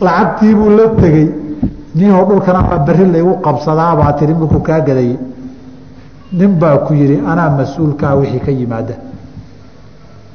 [0.00, 1.28] lacagtiibuu la tegey.
[1.94, 5.16] Ninoo dhulkan ama berri laygu qabsadaabaa tihi markuu kaa gadayey
[6.38, 8.94] nin baa ku yidhi anaa mas'uulkaa wixii ka yimaada.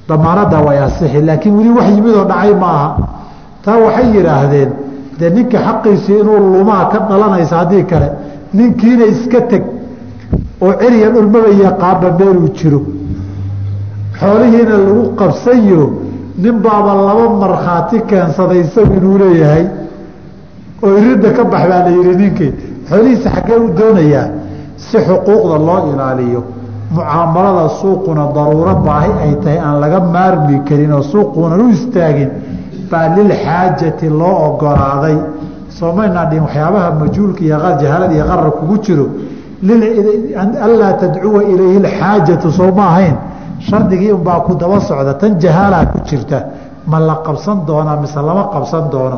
[0.09, 2.89] Damaanadda way asixi laakiin weli wax yimidoo dhacay ma aha
[3.63, 4.69] taa waxay yidhaahdeen
[5.19, 8.09] dee ninka xaqiisii inuu lumaa ka dhalanaysa haddii kale
[8.53, 9.63] ninkiina iska teg
[10.61, 12.81] oo ceriya dhulmaba yaqaaba meeluu jiro.
[14.19, 15.81] Xoolihiina lagu qabsayo
[16.43, 19.65] nin baaba laba markhaati keensaday isagu inuu leeyahay.
[20.83, 22.51] Oo iridda ka bax baa la yidhi ninkii
[22.89, 24.27] xoolihiisa xaggee u doonayaa
[24.77, 26.41] si xuquuqda loo ilaaliyo
[26.91, 32.29] mucaamalada suuquna daruuro baahi ay tahay aan laga maarmi karin oo suuquunan u istaagin
[32.91, 35.17] baa lilxaajati loo ogolaaday.
[35.77, 39.05] Soomaynaa dhihin waxyaabaha majhuulka iyo jahalada iyo qarar kugu jiro.
[40.65, 43.15] Anlaa tadcuwa ilayhi lxaajatu soo ma ahayn?
[43.59, 46.39] Shardigii unbaa ku daba socda tan jahaalaa ku jirta.
[46.87, 49.17] Ma la qabsan doonaa mise lama qabsan doono?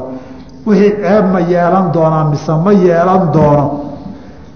[0.66, 3.66] Wixii ceeb ma yeelan doonaa mise ma yeelan doono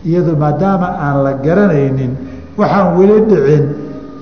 [0.06, 2.14] iyadu maadaama aan la garanaynin
[2.60, 3.66] waxaan weli dhicin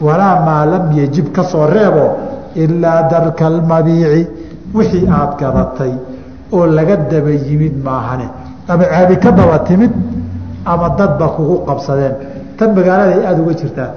[0.05, 2.05] walaa maa lam yajib ka soo reebo
[2.63, 4.21] ilaa darka almabiici
[4.75, 5.93] wixii aad gadatay
[6.53, 8.27] oo laga daba yimid maahane.
[8.67, 9.91] Ama ceebi ka daba timid
[10.65, 12.15] ama dadba kugu qabsadeen.
[12.57, 13.91] Tan magaalada ay aada uga jirtaa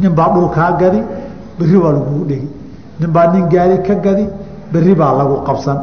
[0.00, 1.00] nin baa dhul kaa gadi
[1.58, 2.48] berri baa lagugu dhegi
[3.00, 4.24] nin baa nin gaari ka gadi
[4.72, 5.78] berri baa lagu qabsan.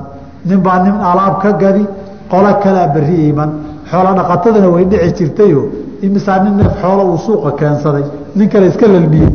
[0.45, 1.83] Nin baa nin alaab ka gadi
[2.31, 3.49] qolo kalaa berri iman
[3.91, 5.62] xoolo dhaqatadana way dhici jirtayo.
[6.06, 8.04] Imisaa nin neef xoolo uu suuqa keensaday
[8.36, 9.30] nin kale iska lalmiyey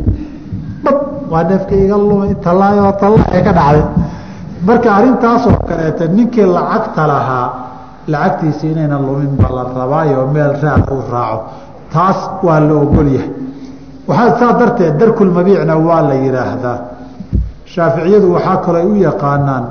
[0.83, 0.97] dhab
[1.31, 3.83] waa neefka iga lumay tallaayoo tallaae ka dhacday.
[4.67, 7.47] Marka arrintaasoo kaleeta ninkii lacagta lahaa
[8.07, 9.47] lacagtiisi inayna lumin ba
[9.79, 11.39] rabaayo meel raad u raaco.
[11.93, 13.29] Taas waa la ogolyahay
[14.07, 16.77] waxaa saa darteed darkulmabiicna waa la yidhaahdaa
[17.73, 19.63] shaaficiyadu waxaa kaloo ay u yaqaanaan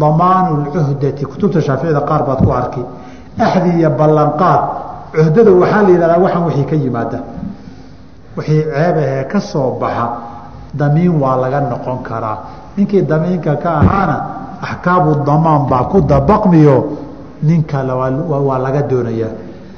[0.00, 2.82] damaanu lcuhdati kutubta shaaficiyada qaar baad ku arki
[3.38, 4.60] axdi iyo ballanqaad
[5.14, 7.18] cuhdada waxaa la yidhahdaa waxaan wixii ka yimaada
[8.36, 10.06] wixii ceebahee ka soo baxa
[10.78, 12.38] damiin waa laga noqon karaa
[12.76, 14.16] ninkii damiinka ka ahaana
[14.62, 16.76] axkaamu damaan baa ku dabaqmiyo
[17.42, 17.78] ninka
[18.48, 19.32] waa laga doonayaa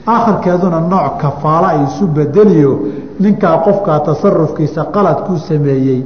[0.07, 2.73] aakhirkeeduna nooc kafaalo ay isu bedeliyo
[3.21, 6.01] ninkaa qofkaa tasarufkiisa qalad ku sameeyey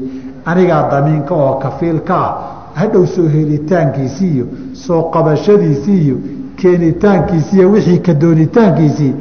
[0.51, 2.31] anigaa damiinka oo kafiilka ah
[2.75, 4.47] hadhow soo helitaankiisii iyo
[4.85, 6.17] soo qabashadiisii iyo
[6.62, 9.14] keenitaankiisii iyo wixii ka doonitaankiisii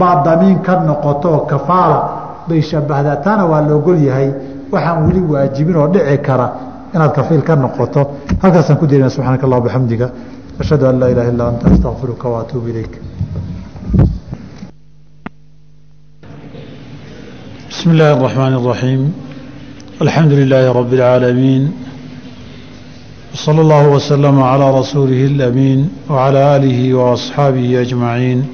[0.00, 1.98] baa damiin ka noqoto oo kafaala
[2.48, 4.28] bay shabahdaa taana waa la ogol yahay
[4.72, 6.46] waxaan weli waajibin oo dhici kara
[6.94, 8.00] inaad kafiil ka noqoto
[8.42, 10.06] halkaasaan ku dirina subxaanaka allah bixamdiga
[10.62, 12.94] ashhadu an laa ilaha illa anta astaqfiruka waatuubu ilayk
[17.70, 19.00] بسم الله الرحمن الرحيم
[20.02, 21.62] الحمد لله رب العالمين
[23.34, 28.46] وصلى الله وسلم على رسوله الأمين وعلى آله وأصحابه أجمعين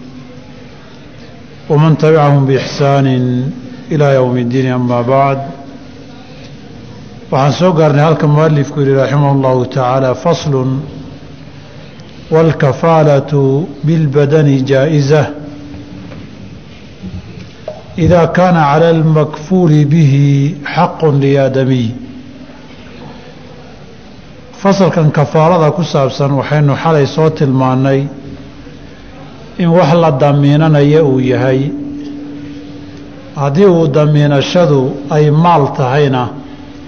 [1.71, 3.07] ومن تبعهم بإحسان
[3.93, 5.39] إلى يوم الدين أما بعد
[7.31, 10.63] waxaan soo gaarnay halka mualifku yihi raximah اllahu tacaala faslu
[12.35, 15.23] wاlkafaalatu bilbadani jaaئiza
[18.03, 21.89] إida kaana calى اlmakfuuli bihi xaqu liaadamiy
[24.62, 28.08] fasalkan kafaalada ku saabsan waxaynu xalay soo tilmaannay
[29.60, 31.72] in wax la damiinanaya uu yahay.
[33.36, 36.30] Haddii uu damiinashadu ay maal tahayna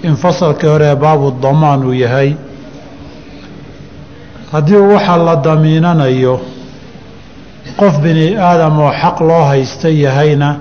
[0.04, 2.36] in fasalkii hore baabu damaan uu yahay.
[4.52, 6.40] Haddii waxa la damiinanayo
[7.80, 10.60] qof bini aadam oo xaq loo haysta yahayna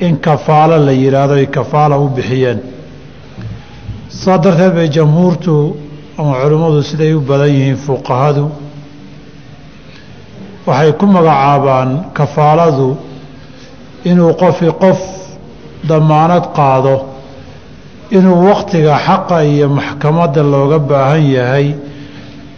[0.00, 2.58] in kafaalo la yidhaahdo ay kafaala u bixiyeen.
[4.08, 5.76] Saa darteed bay jamhuurtu
[6.18, 8.44] ama culimmadu siday u badan yihiin fuqahadu
[10.66, 12.96] waxay ku magacaabaan kafaaladu
[14.10, 15.00] inuu qofi qof
[15.88, 16.94] damaanad qaado
[18.16, 21.68] inuu wakhtiga xaqa iyo maxkamadda looga baahan yahay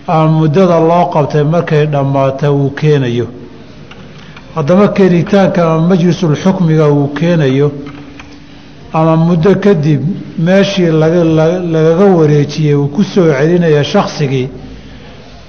[0.06, 3.26] ama muddada loo qabtay markay dhammaata uu keenayo.
[4.54, 7.68] Haddaba keenitaanka ama majlisulxukmiga uu keenayo
[8.98, 10.02] ama muddo kadib
[10.46, 14.48] meeshii lagaga wareejiyey uu ku soo celinaya shaksigii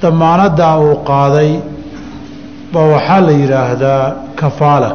[0.02, 1.52] damaanaddaa uu qaaday
[2.74, 4.04] ba waxaa la yidhaahdaa
[4.40, 4.90] kafaala.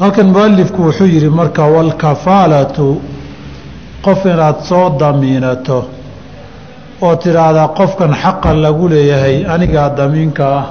[0.00, 2.86] Halkan mualifku wuxuu yidhi marka walkafaalatu
[4.04, 5.78] qof inaad soo damiinato
[7.06, 10.64] oo tidhaahdaa qofkan xaqa lagu leeyahay anigaa damiinka ah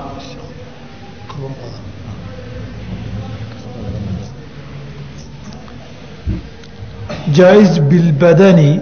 [7.33, 8.79] jaa-is bilbadani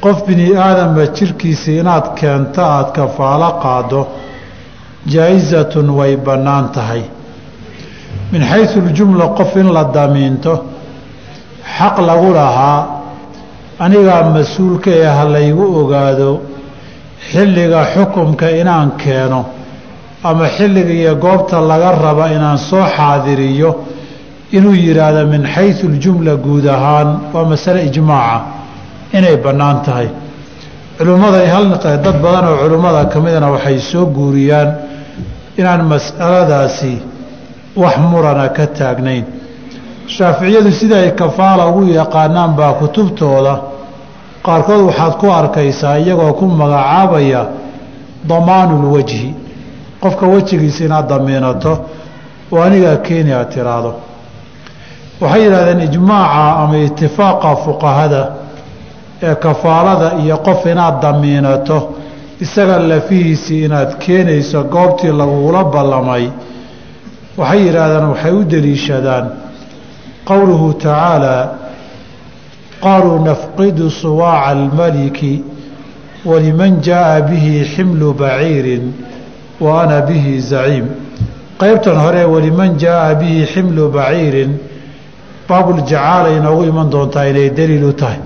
[0.00, 4.00] qof bini aadama jirkiisa inaad keento aada kafaalo qaado
[5.12, 7.02] jaa-isatun way bannaan tahay.
[8.32, 10.54] Min xaysu ljumla qof in la damiinto
[11.78, 12.78] xaq lagu lahaa
[13.84, 16.30] anigaa mas'uulka ee ha laygu ogaado
[17.30, 19.40] xilliga xukumka inaan keeno
[20.24, 23.70] ama xilliga iyo goobta laga raba inaan soo xaadiriyo
[24.52, 28.40] inuu yidhaahdo min xaysu ljumla guud ahaan waa masale ijmaaca.
[29.12, 30.08] Inay bannaan tahay.
[30.98, 31.64] Culimmada hal
[32.04, 34.68] dad badan oo culimmada ka midana waxay soo guuriyaan
[35.58, 36.92] inaan mas'aladaasi
[37.76, 39.24] wax murana ka taagnayn.
[40.06, 43.54] Shaaficiyadu sida ay kafaala ugu yaqaanaan baa kutubtooda.
[44.46, 47.42] Qaarkood waxaad ku arkaysaa iyagoo ku magacaabaya
[48.28, 49.34] damaanulwajhi
[50.02, 51.72] qofka wejigiisa inaad damiinato
[52.52, 54.09] oo anigaa keeni aad tiraahdo
[55.20, 58.22] waxay yidhahdeen ijmaaca ama itifaaqa fuqahada
[59.22, 61.78] ee kafaalada iyo qof inaad damiinato
[62.40, 66.24] isaga lafihiisii inaad keenayso goobtii lagugula ballamay
[67.38, 69.26] waxay yidhaahdeen waxay u deliishadaan
[70.30, 71.48] qowluhu tacaalaa
[72.84, 75.42] qaaluu nafqidu suwaaca almaliki
[76.24, 78.92] waliman jaa'a bihi ximlu baciirin
[79.60, 80.86] wa ana bihi zaciim.
[81.60, 84.69] Qeybtan hore waliman jaa'a bihi ximlu baciirin
[85.50, 88.20] baabuljacaala inoogu iman doontaa inay daliil u tahay.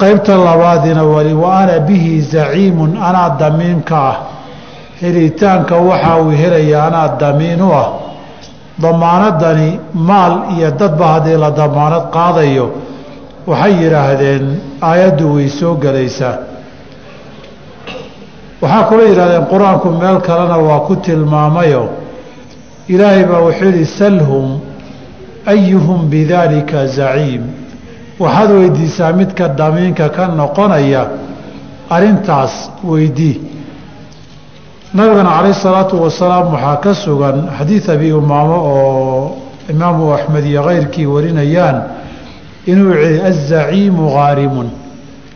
[0.00, 4.16] Qeybta labaadina wali wa ana bihi zaciimun anaa damiinka ah.
[5.00, 7.88] Helitaanka waxa uu helaya anaa damiin u ah.
[8.82, 12.66] Damaanadani maal iyo dadba haddii la damaanad qaadayo
[13.46, 14.44] waxay yidhaahdeen
[14.88, 16.36] aayaddu way soo gelaysaa
[18.62, 21.84] waxaa kaloo yidhahdeen qur'aanku meel kalena waa ku tilmaamayo.
[22.88, 24.46] Ilaahay baa wuxuu yidhi salhum
[25.46, 27.42] ayuhum bidaalika zaciim
[28.18, 31.02] waxaad weydiisaa midka damiinka ka noqonaya
[31.90, 33.40] arrintaas weydii
[34.94, 39.36] nabigana calayh salaatu wasalaam waxaa ka sugan xadiid abi umaamo oo
[39.70, 41.82] imaamu axmed iyo keyrkii warinayaan
[42.66, 44.68] inuu yihi azaciimu haarimun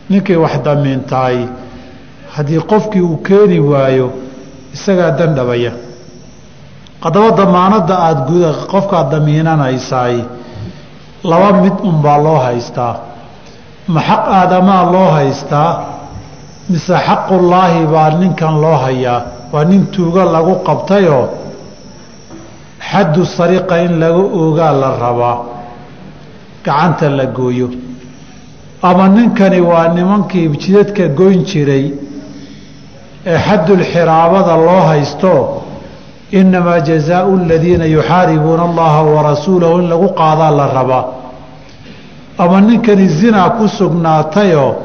[0.09, 1.39] ninkii wax damiintahay
[2.35, 4.11] haddii qofkii uu keeni waayo
[4.73, 5.71] isagaa dandhabaya
[7.03, 10.15] haddaba damaanadda aada guda qofkaad damiinanaysaay
[11.29, 12.93] laba mid unbaa loo haystaa.
[13.93, 15.69] Ma xaq aadamaa loo haystaa?
[16.69, 19.21] Mise xaqullaahi baa ninkan loo hayaa?
[19.53, 21.25] Waa nin tuugo lagu qabtayoo
[22.89, 25.37] xaddu sariqa in laga oogaa la rabaa.
[26.65, 27.69] Gacanta la gooyo.
[28.81, 31.85] Ama ninkani waa nimankii jidadka goyn jiray.
[33.25, 35.31] Ee xaddulxiraabada loo haysto
[36.31, 41.05] innamaa jazaau aladiina yuxaaribuuna allaha warasuulahu in lagu qaadaa la rabaa
[42.37, 44.75] ama ninkani zinaa ku sugnaatayoo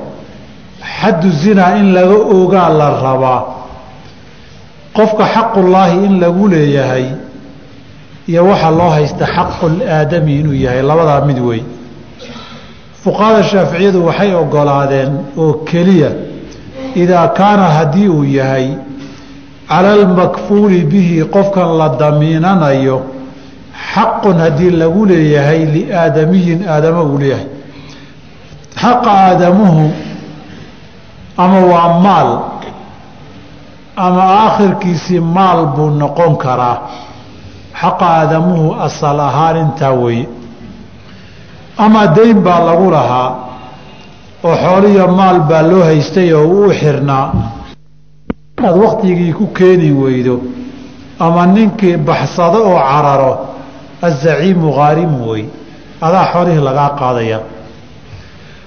[1.01, 3.41] xaddu zinaa in laga ogaa la rabaa
[4.97, 7.07] qofka xaqullaahi in lagu leeyahay
[8.29, 11.63] iyo waxaa loo haysta xaqul aadami inuu yahay labadaa mid wey
[13.05, 16.11] fuqahada shaaficiyadu waxay ogolaadeen oo keliya
[16.95, 18.67] idaa kaana haddii uu yahay
[19.69, 22.99] cala almakfuuli bihi qofkan la damiinanayo
[23.95, 27.47] xaqun haddii lagu leeyahay liaadamiyin aadama uu leeyahay.
[28.81, 29.85] Xaqa aadamuhu
[31.37, 32.31] ama waa maal
[33.97, 36.79] ama aakhirkiisii maal buu noqon karaa.
[37.81, 40.29] Xaqa aadamuhu asal ahaan intaa weeye.
[41.79, 43.31] Ama dayn baa lagu lahaa
[44.45, 47.27] oo xooliyo maal baa loo haystay oo uu xirnaa
[48.63, 50.41] inaad waktigii ku keeni weydo
[51.19, 53.33] ama ninkii baxsado oo cararo
[54.03, 55.45] azaciimu haarimu wey.
[56.01, 57.39] Adaa xoolihii lagaa qaadaya.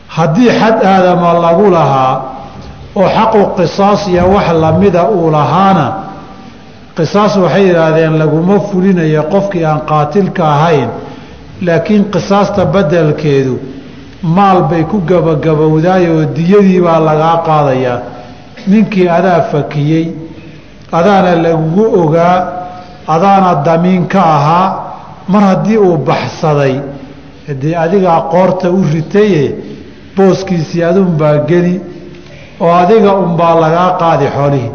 [0.07, 2.21] Haddii xad aadama lagu lahaa
[2.95, 5.93] oo xaqu qisaas iyo wax lamida uu lahaana
[6.97, 10.89] qisaas waxay yidhaahdeen laguma fulinayo qofkii aan qaatilka ahayn
[11.61, 13.59] laakiin qisaasta beddelkeedu
[14.23, 17.99] maal bay ku gabagabowdaay oo diyadii baa lagaa qaadayaa
[18.67, 20.05] ninkii adaa fakiyey
[20.91, 22.37] adaana lagugu ogaa
[23.15, 24.67] adaana damiin ka ahaa
[25.27, 26.75] mar haddii uu baxsaday
[27.47, 29.43] haddii adigaa qoorta u ritaye
[30.15, 31.75] booskiisii adunbaa geli
[32.59, 34.71] oo adiga unbaa lagaa qaadi xoolihii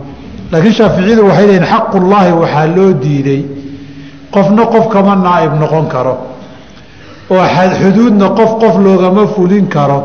[0.52, 3.42] laakiin shaaficiyadu waxay lehiin xaqullaahi waxaa loo diiday.
[4.34, 6.14] Qofna qof kama naa'ib noqon karo
[7.30, 7.44] oo
[7.80, 9.98] xuduudna qof qof loogama fulin karo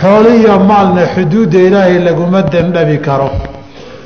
[0.00, 3.30] xoolihiyo maalna xuduudda ilaahay laguma dandhabi karo.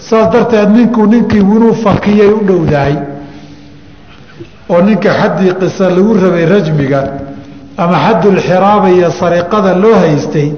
[0.08, 2.94] Saas darteed ninkuu ninkii inuu fakiyay u dhowdahay
[4.72, 7.00] oo ninka xaddii qisa lagu rabay rajmiga
[7.82, 10.48] ama xaddulxiraaba iyo sariqada loo haystay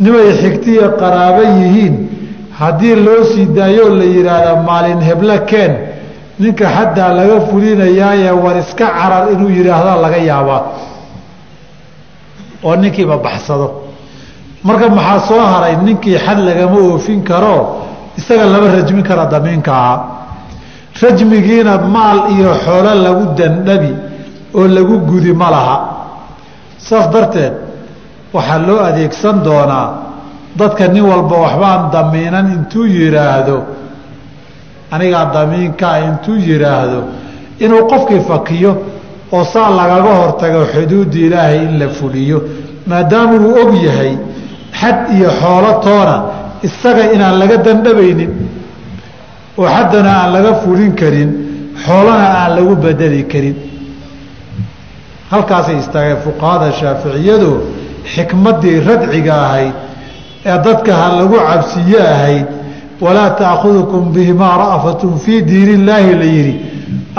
[0.00, 1.94] nimay xigtiya qaraabo yihiin
[2.60, 5.72] haddii loo sii daayoo la yidhaahda maalin heblo keen
[6.42, 10.62] ninka xaddaa laga fulinayaaye war iska carar inuu yidhaahda laga yaabaa.
[12.64, 13.66] Oo ninkiiba baxsado
[14.64, 15.76] marka maxaa soo haray?
[15.84, 17.56] Ninkii xad lagama oofin karo
[18.18, 19.74] isaga lama rajmin kara damiinka
[21.02, 23.92] rajmigiina maal iyo xoolo lagu dandhabi
[24.54, 25.76] oo lagu gudi ma laha.
[26.78, 27.52] Saas darteed
[28.34, 29.88] waxaa loo adeegsan doonaa
[30.58, 33.58] dadka nin walba waxbaan damiinan intuu yidhaahdo
[34.90, 37.00] anigaa damiinkaa intuu yidhaahdo
[37.64, 38.72] inuu qofkii fakiyo
[39.32, 42.38] oo saa lagaga hortago xuduudda ilaahay in la fuliyo
[42.86, 44.12] maadaama uu og yahay
[44.80, 46.16] xad iyo xoolo toona
[46.68, 48.32] isaga inaan laga dandhabaynin
[49.58, 51.30] oo xaddana aan laga fulin karin
[51.84, 53.56] xoolana aan lagu bedeli karin.
[55.30, 57.50] Halkaasay istaageen fuqahada shaaficiyadu
[58.14, 59.74] xikmaddii radciga ahayd
[60.50, 62.46] ee dadka ha lagu cabsiye ahayd
[63.04, 66.54] walaa taakhudukum bihimaa ra'fatun fii diin illaahi la yidhi.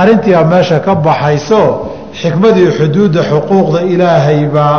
[0.02, 1.62] Arrintiibaa meesha ka baxayso
[2.22, 4.78] xikmadii xuduudda xuquuqda ilaahay baa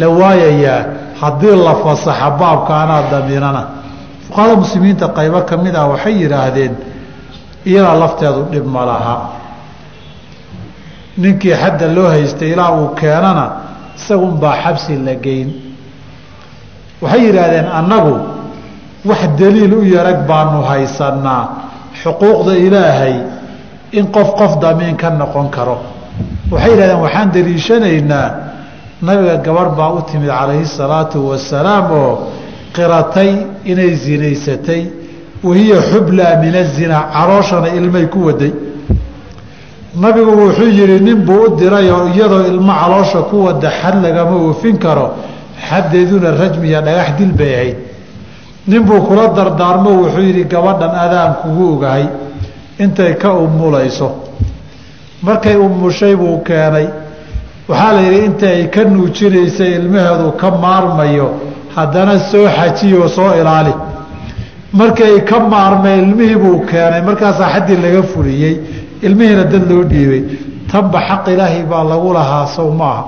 [0.00, 0.80] la waayayaa
[1.20, 3.62] haddii la fasaxa baabka anaa damiinana.
[4.28, 6.74] Fuqahada muslimiinta qaybo ka mid ah waxay yidhaahdeen
[7.70, 9.16] iyadaa lafteedu dhib ma laha.
[11.22, 13.44] Ninkii xadda loo haystay ilaa uu keenana
[13.98, 15.48] isagunbaa xabsi la geyn.
[17.02, 18.14] Waxay yidhaahdeen annagu
[19.08, 21.44] wax daliil u yarag baanu haysannaa.
[22.02, 23.14] Xuquuqda ilaahay
[23.98, 25.76] in qof qof damiin ka noqon karo.
[26.52, 28.28] Waxay yidhahdeen waxaan daliishanaynaa
[29.02, 32.12] nabiga gabarh baa u timid calayhi salaatu wasalaam oo
[32.74, 33.30] qiratay
[33.64, 34.82] inay zinaysatay.
[35.42, 38.52] Wahiya xublaa min azinaa carooshana ilmay ku waday.
[39.94, 44.36] Nabigu wuxuu yihi nin buu u diray oo iyadoo ilmo caloosha ku wada xad lagama
[44.36, 45.14] oofin karo
[45.68, 47.76] xaddeeduna rajmiya dhagax dil bay ahayd.
[48.66, 52.06] Nin buu kula dardaarmo wuxuu yidhi gabadhan adaan kugu ogahay
[52.78, 54.08] intay ka umulayso
[55.22, 56.86] markay umushay buu keenay
[57.68, 61.28] waxaa la yidhi inta ay ka nuujinaysa ilmaheedu ka maarmayo
[61.76, 63.72] haddana soo xajiyoo soo ilaali.
[64.72, 67.02] Markii ay ka maarmay ilmihii buu keenay.
[67.08, 68.54] Markaasaa xaddii laga fuliyey
[69.06, 70.22] ilmihiina dad loo dhiibay.
[70.72, 73.02] Tanba xaq ilaahay baa lagu lahaa sow maaha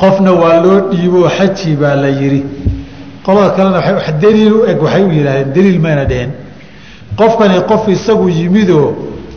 [0.00, 2.42] qofna waa loo dhiiboo xaji baa la yidhi.
[3.24, 3.80] Qolada kalena
[4.22, 6.30] daliil u eg waxay u yidhahdeen daliil mayna dheheen.
[7.18, 8.88] Qofkani qof isagu yimidoo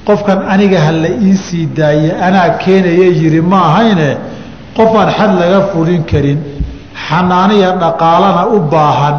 [0.09, 4.09] qofkan aniga ha la ii sii daaye anaa keenaya yidhi ma ahayne
[4.77, 6.39] qofaan xad laga fulin karin
[7.07, 9.15] xanaaniya dhaqaalana u baahan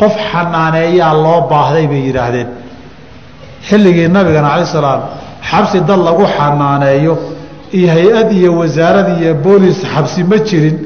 [0.00, 2.48] qof xanaaneeyaa loo baahday bay yidhaahdeen.
[3.68, 5.00] Xilligii nabigana cala salaam
[5.50, 7.14] xabsi dad lagu xanaaneeyo
[7.76, 10.76] iyo hay'ad iyo wasaarad iyo boolis xabsi ma jirin.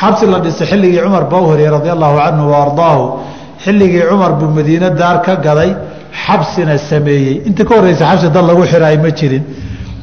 [0.00, 3.04] Xabsi la dhisay xilligii cumar baa u horiyey radi allahu canhu wa ardaahu.
[3.64, 5.70] Xilligii cumar buu madiine daar ka gaday
[6.24, 7.34] xabsina sameeyey.
[7.48, 9.44] Inta ka horreysa xabsi dad lagu xiraay ma jirin.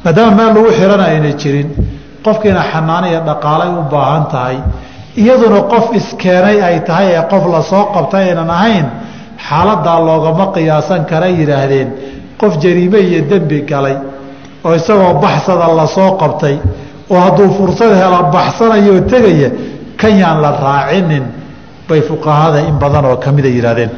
[0.04, 1.68] Maadaama meel lagu xirana ayna jirin
[2.24, 4.56] qofkiina xanaano iyo dhaqaalay u baahan tahay.
[5.22, 8.86] Iyaduna qof iskeenay ay tahay ee qof la soo qabtay aynan ahayn
[9.46, 11.88] xaaladaa loogama qiyaasan kara yidhaahdeen.
[12.40, 13.96] Qof jariime iyo dembi galay
[14.64, 16.56] oo isagoo baxsada la soo qabtay
[17.12, 19.48] oo hadduu fursad helo baxsanayo tegaya
[20.00, 21.24] kan yaan la raacinin
[21.88, 23.90] bay fuqahada in badan oo kamida yidhahdeen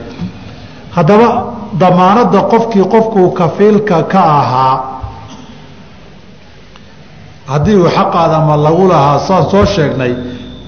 [0.96, 1.28] haddaba
[1.80, 4.74] damaanadda qofkii qofkuu kafiilka ka ahaa
[7.46, 10.12] haddii uu xaqaadama lagu lahaa saan soo sheegnay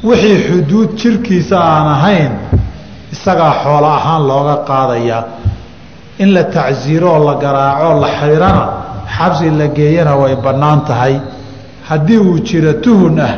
[0.04, 2.32] wixii xuduud jirkiisa aan ahayn
[3.12, 5.22] isagaa xoolo ahaan looga qaadayaa
[6.18, 8.64] in la tacsiiro oo la garaaco la xirana
[9.16, 11.20] xabsi la geeyana way bannaan tahay.
[11.88, 13.32] Haddii uu jiro tuhun ah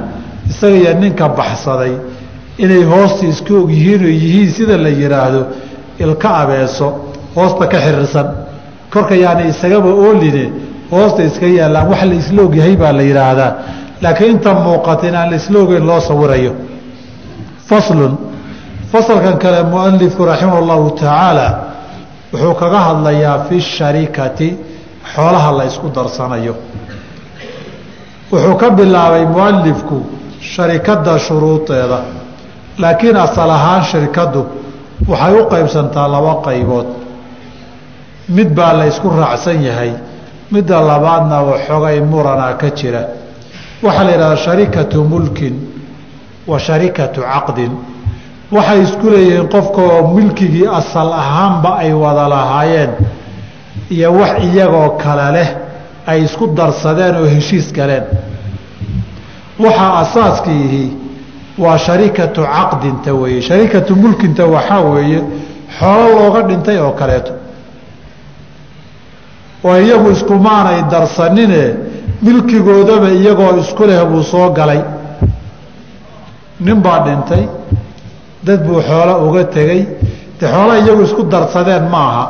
[0.50, 1.92] isaga iyo ninka baxsaday
[2.58, 5.42] inay hoosta iska og yihiin oo yihiin sida la yidhaahdo
[5.98, 6.88] ilka abeeso
[7.36, 8.26] hoosta ka xiriirsan
[8.92, 10.44] korka yaani isagaba ooline
[10.92, 13.52] hoosta iska yaallaan wax la isla ogyahay baa la yidhaahdaa
[14.02, 16.52] laakiin inta muuqata in aan la isla ogeyn loo sawirayo.
[17.68, 18.18] Faslun.
[18.92, 21.46] Fasalkan kale mualifku raximah allahu tacaala
[22.32, 24.48] wuxuu kaga hadlayaa fi sharikati
[25.14, 26.54] xoolaha la isku darsanayo.
[28.32, 29.96] Wuxuu ka bilaabay mualifku
[30.52, 31.98] sharikadda shuruudeeda.
[32.78, 34.46] Laakiin asal ahaan shirkaddu
[35.08, 36.86] waxay u qaybsantaa laba qaybood
[38.36, 39.92] mid baa la ysku raacsan yahay
[40.52, 43.02] midda labaadna waxoogay murana ka jira.
[43.82, 45.54] Waxaa la yidhahdaa sharikatu mulkin
[46.50, 47.72] wa sharikatu caqdin.
[48.56, 52.90] Waxay isku leeyihiin qofka oo milkigii asal ahaanba ay wada lahaayeen
[53.94, 55.48] iyo wax iyagoo kale leh
[56.10, 58.04] ay isku darsadeen oo heshiis galeen.
[59.64, 60.84] Waxaa asaaskiihi
[61.58, 63.40] waa sharikatu caqdinta weeye.
[63.48, 65.20] Sharikatu mulkinta waxaa weeye
[65.78, 67.32] xoolo looga dhintay oo kaleeto
[69.64, 71.62] oo iyagu iskumaanay darsanine
[72.22, 74.80] milkigoodaba iyagoo isku leh buu soo galay.
[76.60, 77.44] Nin baa dhintay
[78.42, 79.82] dad buu xoolo uga tegey
[80.40, 82.24] de xoola iyagu isku darsadeen maaha.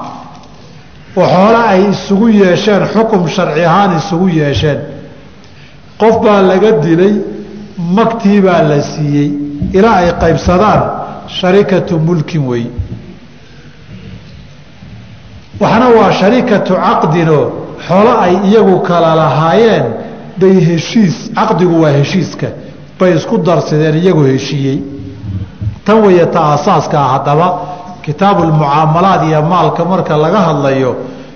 [1.16, 4.81] Oo xoolo ay isugu yeesheen xukum sharci ahaan isugu yeesheen.
[6.01, 7.14] Qof baa laga dilay
[7.97, 9.31] magtii baa la siiyey.
[9.72, 10.83] Ilaa ay qaybsadaan
[11.39, 12.64] sharikatu mulkin wey
[15.61, 17.45] waxna waa sharikatu caqdinoo
[17.87, 19.87] xoolo ay iyagu kala lahaayeen.
[20.41, 22.47] Bay heshiis caqdigu waa heshiiska.
[22.99, 24.79] Bay isku darsadeen iyagu heshiiyey.
[25.85, 27.47] Tan weeye ta asaaska ah haddaba
[28.05, 30.91] kitaabu lmucaamalaad iyo maalka marka laga hadlayo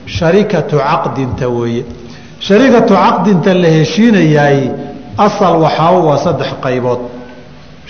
[0.06, 1.84] sharikatu caqdinta weeye.
[2.46, 4.60] Sharikatu caqdinta la heshiinayaay
[5.26, 7.00] asal waxaa waa saddex qaybood.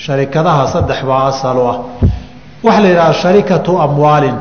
[0.05, 1.77] Sharikadaha saddex baa asal u ah.
[2.65, 4.35] Waxaa la yidhaha sharikatu amwaalin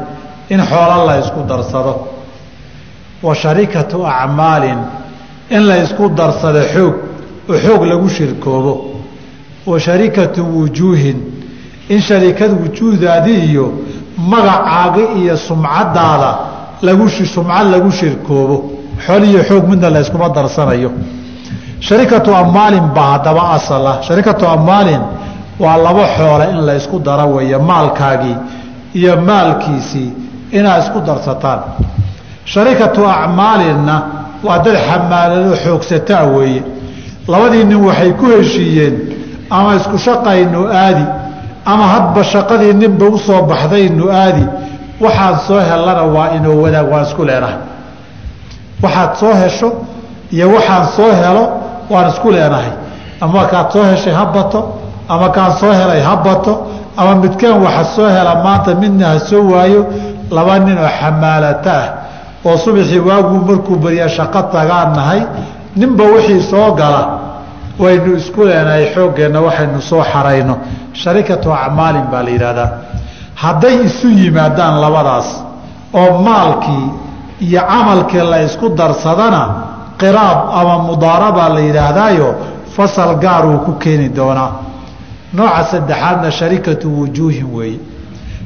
[0.50, 2.08] in xoolo la isku darsado.
[3.22, 4.78] Wa sharikatu acmaalin
[5.50, 6.96] in la isku darsado xoog
[7.50, 9.02] oo xoog lagu shirkoobo.
[9.66, 11.18] Wa sharikatu wujuuhin
[11.90, 13.72] in sharikad wujuuhdaadi iyo
[14.18, 16.38] magacaaga iyo sumcadaada
[16.82, 18.72] lagu sumcad lagu shirkoobo.
[19.06, 20.92] Xool iyo xoog midna la darsanayo.
[21.80, 25.02] Sharikatu amaalin baa haddaba asal sharikatu amaalin
[25.60, 28.36] waa labo xoole in la ysku daro weeye maalkaagii
[28.94, 30.14] iyo maalkiisii
[30.58, 31.60] inaad isku darsataan.
[32.52, 33.96] Sharikatu acmaalinna
[34.46, 36.62] waa dad xamaalado xoogsataa weeye.
[37.32, 38.96] Labadii nin waxay ku heshiiyeen
[39.50, 41.06] ama isku shaqaynu aadi
[41.72, 44.44] ama hadba shaqadii ninba u soo baxdaynu aadi
[45.04, 47.58] waxaan soo hellana waa inuu wadaag waan isku leenahay.
[48.84, 49.70] Waxaad soo hesho
[50.36, 51.44] iyo waxaan soo helo
[51.90, 52.72] waan isku leenahay.
[53.22, 54.60] Ama kaad soo heshay ha bato
[55.10, 56.54] ama kaan soo helay ha bato
[56.98, 59.82] ama midkaan waxa soo hela maanta midna ha soo waayo
[60.36, 61.88] laba nin oo xamaalata ah
[62.48, 65.22] oo subaxii waaguu markuu beriya shaqo tagaan nahay
[65.80, 67.02] ninba wixii soo gala
[67.84, 70.56] waynu isku leenahay xooggeenna waxaynu soo xarayno.
[71.02, 72.70] Sharikatu acmaalin baa la yidhaahdaa.
[73.44, 75.30] Hadday isu yimaadaan labadaas
[76.02, 76.86] oo maalkii
[77.46, 79.42] iyo camalkii la isku darsadana
[80.02, 82.30] qiraab ama mudaarabaa la yidhaahdaayo
[82.76, 84.52] fasal gaaruu ku keeni doonaa.
[85.34, 87.80] Nooca saddexaadna sharikatu wujuuhin weeye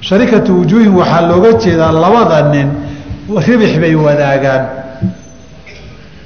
[0.01, 2.67] sharikatu wujuuhin waxaa looga jeedaa labada nin
[3.47, 4.65] ribix bay wadaagaan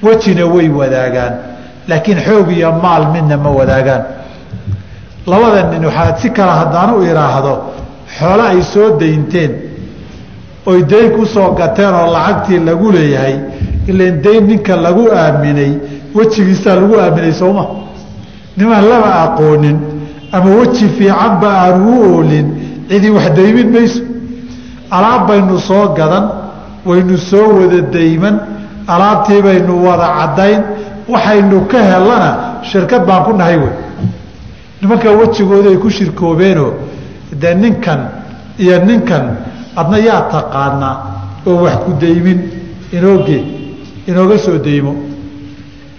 [0.03, 1.33] wejina way wadaagaan
[1.87, 4.03] laakiin xoog iyo maal midna ma wadaagaan.
[5.27, 7.53] Labada nin waxaa si kale haddaan u idhaahdo
[8.17, 9.51] xoolo ay soo daynteen
[10.65, 13.35] oy dayn ku soo gateen oo lacagtii lagu leeyahay
[13.87, 15.71] ilan dayn ninka lagu aaminay
[16.15, 17.65] wejigiisaa lagu aaminay sooma
[18.57, 19.77] nimaan laba aqoonin
[20.31, 22.47] ama weji fiicanba aanu u oolin
[22.91, 24.01] cidii wax daymin mayso.
[24.91, 26.25] Alaab baynu soo gadan
[26.85, 28.35] waynu soo wada dayman
[28.87, 30.61] alaabtii baynu wada caddayn
[31.07, 32.29] waxaynu ka helana
[32.69, 33.73] shirkad baan ku nahay wey.
[34.81, 36.73] Nimanka wejigooda ay ku shirkoobeenoo
[37.41, 37.99] dee ninkan
[38.59, 39.25] iyo ninkan
[39.79, 40.95] adna yaa taqaanaa
[41.47, 42.39] oo wax ku daymin
[42.91, 43.39] inooge
[44.07, 44.93] inooga soo daymo.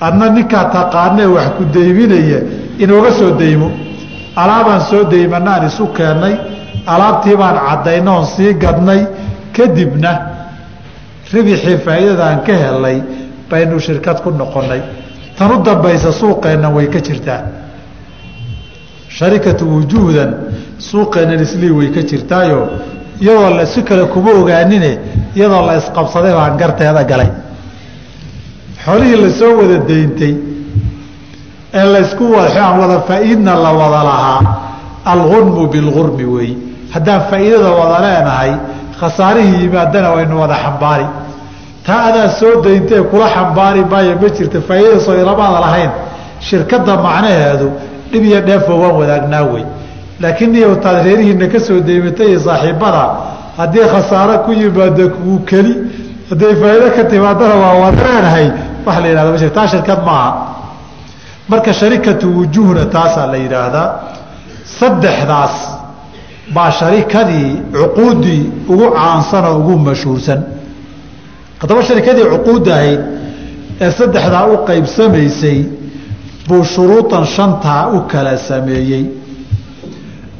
[0.00, 2.38] Adna ninkaa taqaanee wax ku dayminaya
[2.78, 3.70] inooga soo daymo.
[4.36, 6.34] Alaabaan soo daymanaan isu keennay
[6.86, 9.06] alaabtii baan caddayna oon sii gadnay
[9.56, 10.12] kadibna
[11.32, 13.02] ribixii faa'iidadaan ka helnay
[13.50, 14.80] baynu shirkad ku noqonnay.
[15.38, 17.40] Tan u dambaysa suuqeenna way ka jirtaa.
[19.08, 20.34] Sharikatu wujuuhdan
[20.78, 22.68] suuqeennan islii way ka jirtaayo.
[23.20, 24.98] Iyadoo la si kale kuma ogaanine
[25.36, 27.30] iyadoo la isqabsaday baan garteeda galay.
[28.84, 30.34] Xoolihii la soo wada dayntay
[31.74, 34.40] ee laysku aan wada faa'iidna la wada lahaa
[35.04, 38.52] algunmu bilgurmi weey haddaan faa'iidada wada leenahay
[39.00, 41.06] khasaarihii yimaadana waynu wada xambaari.
[41.86, 45.90] Taa adaa soo dayntee kula xambaari maayo ma jirta faa'iidada soo ilamaada lahayn.
[46.48, 47.68] Shirkadda macnaheedu
[48.12, 49.64] dhib iyo dheefoo waan wadaagnaa wey
[50.22, 53.02] laakiin niyow taad reerihiina ka soo daymatay iyo saaxiibbada
[53.58, 55.72] haddii khasaaro ku yimaado kuu keli
[56.30, 58.46] hadday faa'iido ka timaadana waa wada leenahay.
[58.86, 60.30] Waxa la yihahda ma jir taa shirkad maaha.
[61.48, 63.88] Marka sharikatu wujuuhna taasaa la yidhaahdaa.
[64.78, 65.54] Saddexdaas
[66.54, 68.42] baa sharikadii cuquuddii
[68.72, 70.40] ugu caansan oo ugu mashhuursan.
[71.60, 73.00] Haddaba sharikadii cuquudda ahayd
[73.84, 75.58] ee saddexdaa u qaybsamaysay
[76.48, 79.04] buu shuruudan shantaa u kala sameeyey.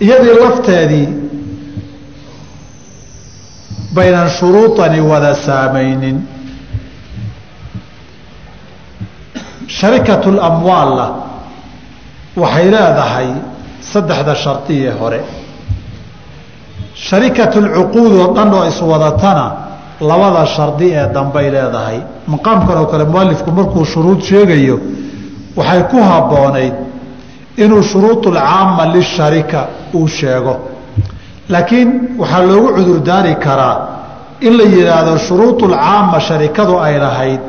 [0.05, 1.09] Iyadii lafteedii
[3.97, 6.17] baynan shuruudani wada saamaynin.
[9.79, 11.07] Sharikatul amwaalla
[12.43, 13.29] waxay leedahay
[13.93, 15.21] saddexda shardiye hore
[17.09, 19.47] sharikatulcuquud oo dhan oo iswadatana
[20.11, 21.99] labada shardi ee dambay leedahay.
[22.33, 24.77] Maqaamkan oo kale mualifku markuu shuruud sheegayo
[25.59, 26.75] waxay ku habboonayd
[27.65, 29.61] inuu shuruudulcaama lisharika
[29.99, 30.55] uu sheego.
[31.53, 31.89] Laakiin
[32.21, 33.77] waxaa loogu cudurdaari karaa
[34.47, 37.41] in la yidhaahdo shuruudulcaama sharikadu ay lahayd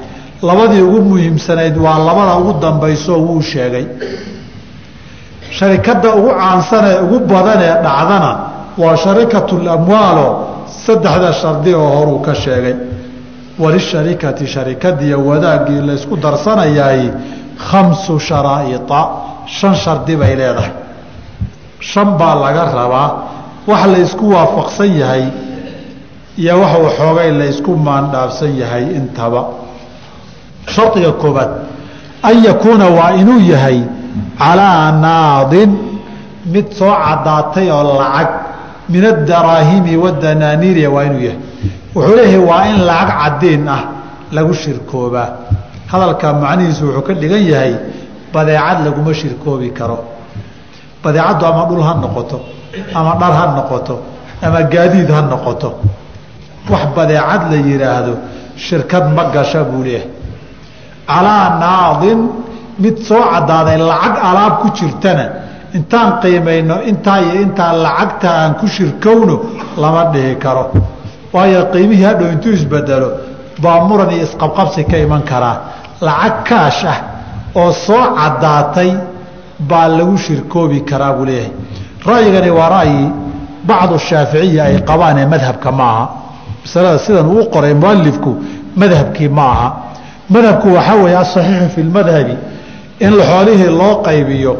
[0.47, 3.85] labadii ugu muhiimsanayd waa labada ugu dambayso wuu sheegay.
[5.57, 8.31] Sharikadda ugu caansanee ugu badanee dhacdana
[8.77, 10.27] waa sharikatulamwaalo
[10.85, 12.75] saddexda shardi oo horuu ka sheegay.
[13.59, 17.09] Walisharikati sharikadiiyo wadaaggii laysku darsanayaay
[17.69, 18.79] khamsu sharaa'ia
[19.45, 20.71] shan shardi bay leedahay.
[21.79, 23.09] Shan baa laga rabaa
[23.67, 25.25] wax laysku waafaqsan yahay
[26.37, 29.41] iyo wax waxoogay laysku maandhaafsan yahay intaba.
[30.67, 31.49] Shardiga koobaad
[32.23, 33.81] an yakuuna waa inuu yahay
[34.39, 35.71] calaa naadin
[36.45, 38.29] mid soo caddaatay oo lacag
[38.89, 41.39] min adaraahimi wadanaaniiriya waa inuu yahay.
[41.95, 43.81] Wuxuu leeyahay waa in lacag caddiin ah
[44.31, 45.27] lagu shirkoobaa
[45.91, 47.73] hadalkaa macnihiisu wuxuu ka dhigan yahay
[48.33, 49.97] badeecad laguma shirkoobi karo.
[51.03, 52.37] Badeecaddu ama dhul ha noqoto
[52.95, 53.95] ama dhar ha noqoto
[54.45, 55.69] ama gaadiid ha noqoto.
[56.71, 58.13] Wax badeecad la yidhaahdo
[58.65, 60.09] shirkad ma gasha buu leeyahay.
[61.07, 62.19] Calaa naadin
[62.79, 65.25] mid soo caddaaday lacag alaab ku jirtana
[65.77, 69.35] intaan qiimayno intaa iyo intaa lacagta aan ku shirkowno
[69.81, 70.63] lama dhihi karo.
[71.33, 73.09] Waayo qiimihii hadhow intuu isbedelo
[73.63, 75.57] baa muran iyo isqabqabsi ka iman karaa
[76.07, 76.99] lacag kaash ah
[77.61, 78.91] oo soo caddaatay
[79.69, 81.51] baa lagu shirkoobi karaa buu leeyahay.
[82.09, 83.03] Ra'yigani waa ra'yi
[83.69, 86.05] bacdu shaaficiya ay qabaan ee madhabka ma aha
[86.63, 88.31] masalada sidan uu qoray mualifku
[88.81, 89.67] madhabkii ma aha
[90.33, 92.35] madhabku waxaa weeye asaxiixu fi lmadhabi
[93.05, 94.53] in xoolihii loo qaybiyo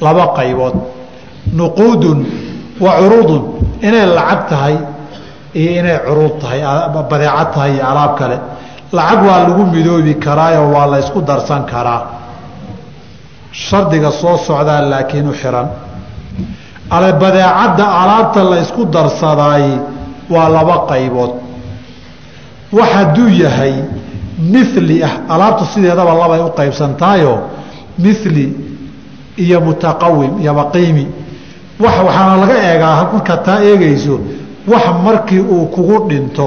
[0.00, 0.74] laba qaybood.
[1.52, 2.18] Nuquudun
[2.80, 3.42] wa curuudun.
[3.82, 4.76] Inay lacag tahay
[5.54, 6.60] iyo inay curuud tahay
[7.10, 8.36] badeecad tahay iyo alaab kale.
[8.92, 12.02] Lacag waa lagu midoobi karaayo waa la ysku darsan karaa.
[13.52, 15.68] Shardiga soo socdaa laakiin u xiran.
[16.90, 19.64] Ale badeecadda alaabta la ysku darsadaay
[20.30, 21.32] waa laba qaybood.
[22.72, 23.74] Wax hadduu yahay
[24.38, 27.34] mili ah alaabtu sideedaba labay u qaybsantaayo.
[27.98, 28.46] Mili
[29.44, 31.04] iyo mutaqawim iyo baqiimi
[31.84, 34.14] wax waxaana laga eegaa markaad taa eegayso
[34.72, 36.46] wax markii uu kugu dhinto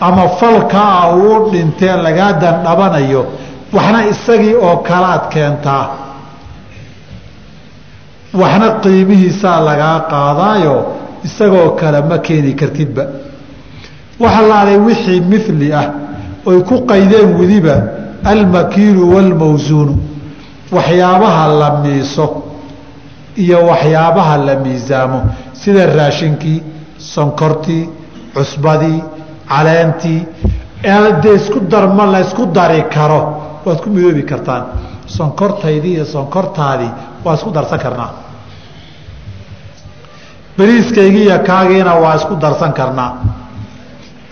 [0.00, 3.22] ama falkaa uu dhintee lagaa dandhabanayo
[3.76, 5.84] waxna isagii oo kalaad keentaa
[8.40, 10.76] waxna qiimihiisaa lagaa qaadaayo
[11.26, 13.04] isagoo kale ma keeni kartidba.
[14.20, 15.86] Waxa laaday wixii mili ah
[16.46, 17.74] oy ku qaydeen weliba
[18.32, 19.94] almakiilu waalmawsuunu
[20.72, 22.26] waxyaabaha la miiso
[23.36, 25.20] iyo waxyaabaha la miisaamo
[25.52, 26.62] sida raashinkii
[26.98, 27.88] sonkortii
[28.34, 29.02] cusbadii
[29.48, 30.20] caleentii
[31.22, 33.20] dee isku darma la ysku dari karo
[33.64, 34.62] waad ku midoobi kartaan.
[35.06, 36.90] Sonkortaydii iyo sonkortaadii
[37.24, 38.10] waa isku darsan karnaa.
[40.58, 43.10] Beriiskaygiiyo kaagiina waa isku darsan karnaa.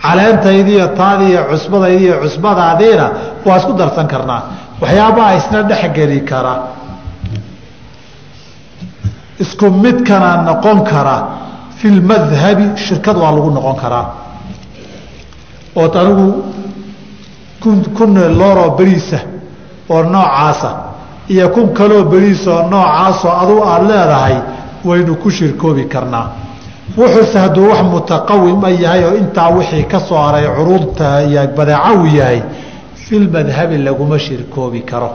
[0.01, 3.05] Caleentaydiiyo taadiiyo cusbadaydiiyo cusbadaadiina
[3.45, 4.41] waa isku darsan karnaa
[4.81, 6.55] waxyaabaha isna dhexgeli kara.
[9.39, 11.17] Isku midkana noqon kara
[11.77, 14.05] fi lmadhabi shirkad waa lagu noqon karaa
[15.75, 16.27] ood anigu
[17.97, 19.19] kun looroo beriisa
[19.89, 20.69] oo noocaasa
[21.29, 24.35] iyo kun kaloo beriis oo noocaasoo adugu aada leedahay
[24.85, 26.27] waynu ku shirkoobi karnaa
[26.97, 32.05] wuxuuse hadduu wax mutaqawima yahay oo intaa wixii ka soo haray curuurta iyo badeeca uu
[32.19, 32.39] yahay
[33.07, 35.09] filmadhabi laguma shirkoobi karo.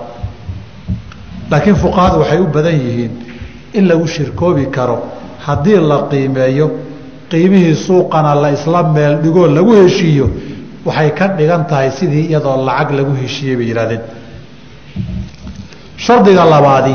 [1.51, 3.13] Laakiin fuqahadu waxay u badan yihiin
[3.75, 4.97] in lagu shirkoobi karo.
[5.47, 6.67] Haddii la qiimeeyo
[7.31, 10.27] qiimihii suuqana la isla meel dhigoo lagu heshiiyo
[10.85, 14.03] waxay ka dhigan tahay sidii iyadoo lacag lagu heshiiyey bay yidhahdeen
[15.97, 16.95] shardiga labaadi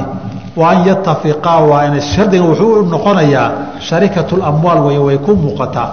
[0.56, 3.52] waa an yatafiqaa waa in shardigan wuxuu noqonayaa
[3.90, 5.90] sharikatu lamwaal wey way ku muuqataa.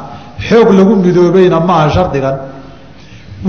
[0.48, 2.36] Xoog lagu midoobayna maaha shardigan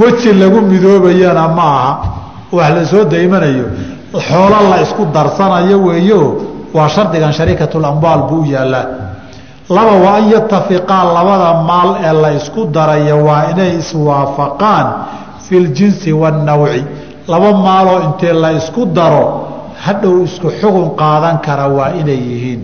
[0.01, 1.91] weji lagu midoobayana ma aha
[2.51, 3.65] wax la soo daymanayo
[4.27, 6.21] xoolo la isku darsanayo weeyo
[6.73, 8.85] waa shardigan sharikatulamwaal buu yaallaa
[9.69, 14.87] laba waa an yatafiqaa labada maal ee la isku darayo waa inay iswaafaqaan
[15.45, 16.83] fi ljinsi waannawci
[17.27, 19.25] laba maaloo intee la isku daro
[19.85, 22.61] hadhow isku xugun qaadan kara waa inay yihiin.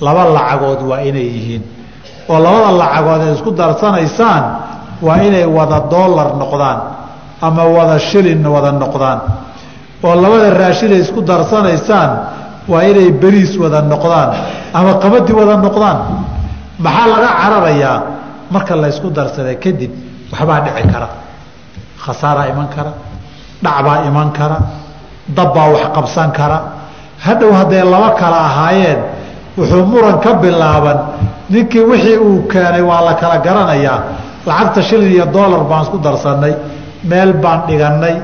[0.00, 1.62] Laba lacagood waa inay yihiin.
[2.28, 4.44] Oo labada lacagood ee isku darsanaysaan
[5.02, 6.78] waa inay wada doolar noqdaan
[7.42, 9.20] ama wada shilin wada noqdaan.
[10.04, 12.10] Oo labada raashinay isku darsanaysaan
[12.68, 14.30] waa inay beriis wada noqdaan
[14.74, 15.98] ama qabadi wada noqdaan.
[16.78, 17.98] Maxaa laga cararayaa
[18.50, 19.92] marka la ysku kadib
[20.32, 21.08] waxbaa dhici kara.
[22.04, 22.92] Khasaaraa iman kara
[23.62, 24.58] dhacbaa iman kara
[25.28, 26.58] dabbaa wax qabsan kara.
[27.18, 29.00] Hadhow hadday laba kala ahaayeen
[29.56, 30.98] wuxuu muran ka bilaaban
[31.48, 34.00] ninkii wixii uu keenay waa la kala garanayaa
[34.46, 36.54] lacagta shilin iyo doolar baan isku darsannay
[37.10, 38.16] meel baan dhigannay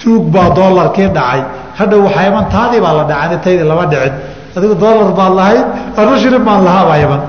[0.00, 1.40] tuug baa doolarkii dhacay.
[1.78, 4.12] Hadhow waxaa taadii baa la dhacay taydii lama dhicin.
[4.56, 5.66] Adigu doolar baad lahayd
[5.98, 7.20] ana shilin baan lahaabaa iman.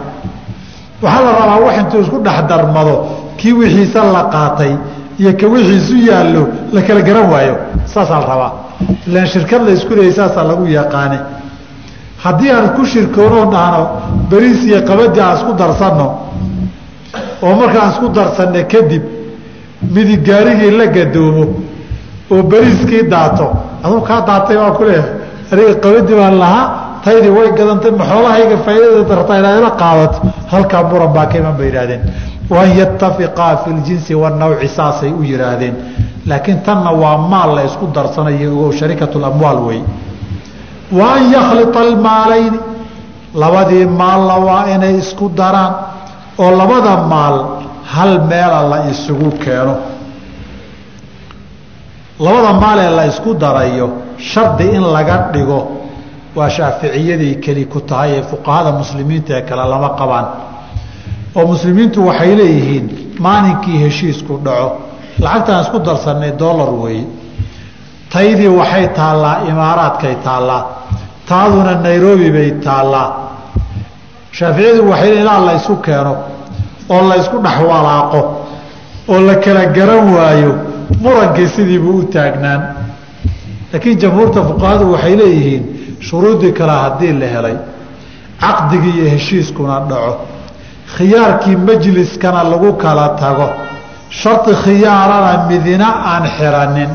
[1.04, 2.95] Waxaa la rabaa wax intuu isku dhex darmado
[3.39, 4.74] kii wixiisa la qaatay
[5.20, 6.43] iyo ka wixiisu yaallo
[6.74, 7.56] la kala garan waayo.
[7.93, 8.52] Saasaa la rabaa.
[9.08, 11.20] Ilaan shirkad la isku leeyay saasaa lagu yaqaane
[12.24, 13.82] haddii aan ku shirkoonoo dhahno
[14.30, 16.08] beriis iyo qabadi aan isku darsanno
[17.42, 19.04] oo markaan isku darsanno kadib
[19.94, 21.46] midig gaarigii la gadoomo
[22.32, 23.48] oo beriiskii daato.
[23.84, 26.66] Aduu kaa daatay waa ku aniga qabadi baan lahaa
[27.04, 30.18] taydii way gadantay maxoolahayga faaidada dartaa inaa qaadato
[30.52, 32.02] halkaa muran baa ka bay yidhahdeen
[32.50, 35.76] waan yatafiqaa fi ljinsi wanawci saasay u yidhaahdeen.
[36.28, 39.82] Laakiin tanna waa maal la isku darsanayo ogow sharikatu lamwaal wey
[40.92, 41.34] wa an
[41.76, 42.60] almaalayni
[43.34, 45.74] labadii maalna waa inay isku daraan
[46.44, 47.36] oo labada maal
[47.94, 49.76] hal meela la isugu keeno.
[52.20, 55.60] Labada maal ee la isku darayo shardi in laga dhigo
[56.36, 60.26] waa shaaficiyaday keli ku tahay ee fuqahada muslimiinta ee kale lama qabaan.
[61.38, 62.86] Oo muslimiintu waxay leeyihiin
[63.26, 64.70] maalinkii heshiisku dhaco
[65.24, 67.06] lacagtaan isku darsanay dollar weeye
[68.14, 70.62] taydii waxay taallaa imaaraadkay taallaa
[71.30, 73.08] taaduna nairobi bay taallaa
[74.38, 76.14] shaaficiyadu waxay ilaa la ysu keeno
[76.90, 78.22] oo la ysku dhex walaaqo
[79.12, 80.52] oo la kala garan waayo
[81.04, 82.62] murankii sidiibuu u taagnaan.
[83.74, 85.64] Laakiin jamhuurta fuqahadu waxay leeyihiin
[86.08, 87.56] shuruudii kale haddii la helay
[88.42, 90.14] caqdigii iyo heshiiskuna dhaco.
[90.96, 93.50] Khiyaarkii majliskana lagu kala tago.
[94.20, 96.90] Shardi khiyaarana midina aan xiranin.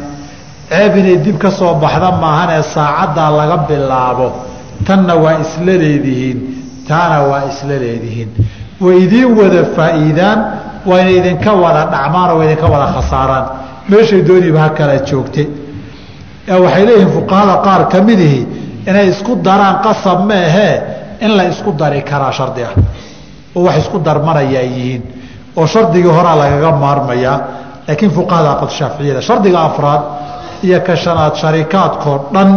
[0.70, 4.28] Ceeb inay dib ka soo baxda maahanee saacaddaa laga bilaabo.
[4.86, 6.38] Tanna waa isla leedihiin
[6.88, 8.30] taana waa isla leedihiin.
[8.84, 10.38] Way idiin wada faa'iidaan
[10.90, 13.44] wayna idinka wada dhacmaanoo waa idinka wada khasaaraan.
[13.90, 15.42] Meeshay dooniba ha kala joogte.
[16.64, 18.40] Waxay leeyihiin fuqahada qaar ka midihi
[18.88, 20.74] inay isku daraan qasab maahee
[21.24, 22.74] in la isku dari karaa shardi ah.
[23.56, 25.02] Oo wax isku darmanaya ay yihiin.
[25.56, 27.38] Oo shardigii horaa lagaga maarmayaa.
[27.88, 30.02] Laakiin fuqahada qad shaaficiyada shardiga afraad
[30.66, 32.50] iyo ka shanaad sharikaadkoo dhan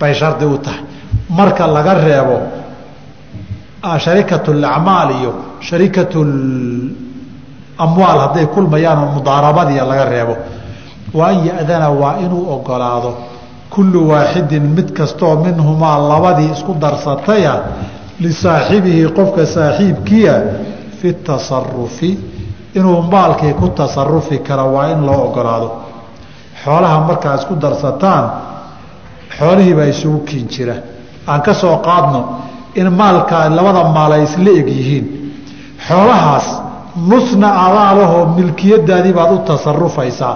[0.00, 0.80] bay shardi u tahay
[1.28, 2.36] marka laga reebo
[4.04, 6.20] sharikatu lacmaal iyo sharikatu
[7.78, 10.34] amwaal hadday kulmayaan oo mudaarabadiya laga reebo
[11.14, 13.10] wa an ya'dana waa inuu ogolaado
[13.70, 17.54] kullu waaxidin mid kastoo minhumaa labadii isku darsataya
[18.20, 20.34] lisaaxibihi qofka saaxiibkiia
[21.00, 22.10] fi tasarufi
[22.74, 25.70] inuu maalkii ku tasarufi karo waa in loo ogolaado.
[26.64, 28.24] Xoolaha markaa isku darsataan
[29.38, 30.74] xoolihiibaa isugu kiin jira
[31.26, 32.20] aan ka soo qaadno
[32.74, 35.04] in maalkaa labada maal ay isla eg yihiin.
[35.88, 36.46] Xoolahaas
[37.08, 40.34] nusna adaalahoo milkiyadaadii baad u tasarufaysaa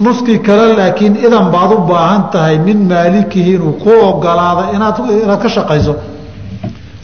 [0.00, 4.96] nuskii kale laakiin idan baad u baahan tahay min maalikihi inuu ku ogolaado inaad
[5.42, 5.94] ka shaqayso.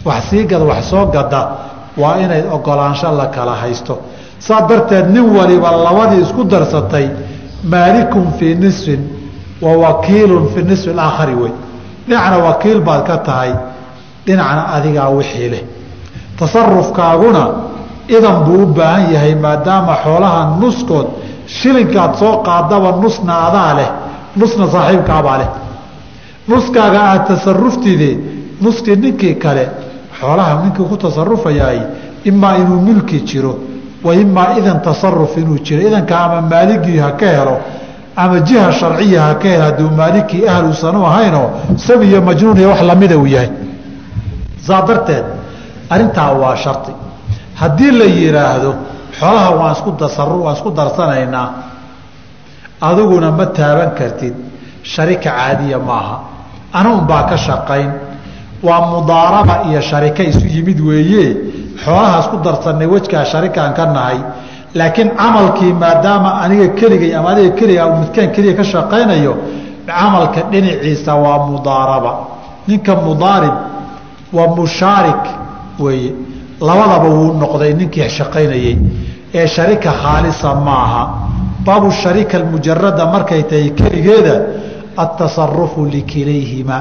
[0.05, 1.41] Wax sii gad wax soo gada
[1.97, 3.95] waa inay ogolaansho la kala haysto.
[4.39, 7.07] Saa darteed nin waliba labadii isku darsatay
[7.73, 9.01] maalikun fii nisfin
[9.63, 11.53] wa wakiilun fi nisfi alaakhari wey
[12.09, 13.53] dhinacna wakiil baad ka tahay
[14.27, 15.63] dhinacna adigaa wixii leh.
[16.39, 17.43] Tasarufkaaguna
[18.17, 21.07] idan buu u baahan yahay maadaama xoolaha nuskood
[21.57, 23.91] shilinkaad soo qaadaba nusna adaa leh
[24.41, 25.51] nusna saaxiibkaabaa leh.
[26.49, 28.11] Nuskaaga aad tasaruftide
[28.65, 29.65] nuskii ninkii kale
[30.21, 31.79] xoolaha ninkii ku tasarufayaay
[32.31, 33.53] imaa inuu milki jiro
[34.05, 37.57] wa imaa idan tasaruf inuu jiro idanka ama maaligii ha ka helo
[38.17, 42.69] ama jiha sharciya ha ka helo hadduu maalikii ahluusan u ahaynoo sabi iyo majnuun iyo
[42.71, 43.51] wax lamida uu yahay.
[44.67, 45.25] Saa darteed
[45.91, 46.93] arrintaa waa shardi
[47.61, 48.71] haddii la yidhaahdo
[49.19, 51.49] xoolaha waan isku dasaru waan isku darsanaynaa
[52.81, 54.35] adiguna ma taaban kartid
[54.83, 56.17] sharika caadiya maaha.
[56.73, 57.91] Anuun baa ka shaqayn
[58.63, 61.37] waa mudaaraba iyo sharika isu yimid weeye.
[61.85, 64.19] Xoolaha isku darsanay wejkaa sharikaan ka nahay
[64.75, 69.33] laakiin camalkii maadaama aniga keligay ama adiga keliga midkaan keliya ka shaqaynayo
[69.87, 72.13] camalka dhinaciisa waa mudaaraba.
[72.69, 73.55] Ninka mudaarib
[74.37, 75.23] waa mushaarik
[75.85, 76.13] weeye.
[76.69, 78.75] Labadaba wuu noqday ninkii shaqaynayey
[79.39, 81.03] ee sharika khaalisa maaha.
[81.67, 84.35] Baabu sharika almujarada markay tahay keligeeda
[84.97, 86.77] atasarufu likilayhima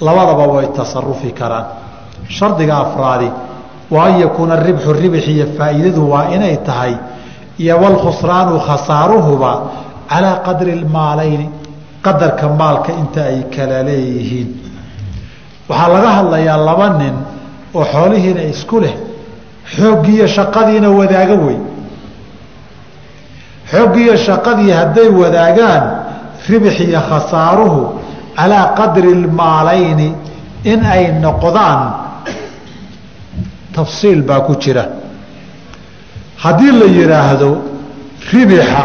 [0.00, 1.64] labadaba way tasarufi karaan.
[2.36, 3.28] Shardiga afraadi
[3.90, 6.94] waa an yakuuna ribxu ribx iyo faa'iidadu waa inay tahay
[7.62, 9.52] iyo walkhusraanu khasaaruhuba
[10.10, 11.46] calaa qadri lmaalayni
[12.04, 14.48] qadarka maalka inta ay kala leeyihiin.
[15.68, 17.14] Waxaa laga hadlayaa laba nin
[17.74, 18.94] oo xoolihiina isku leh
[19.76, 21.58] xooggiiyo shaqadiina wadaaga wey
[23.70, 25.84] xooggiiyo shaqadii hadday wadaagaan
[26.48, 27.80] ribx iyo khasaaruhu
[28.36, 30.08] calaa qadri lmaalayni
[30.72, 31.80] in ay noqdaan
[33.74, 34.84] tafsiil baa ku jira
[36.42, 37.50] haddii la yidhaahdo
[38.32, 38.84] ribixa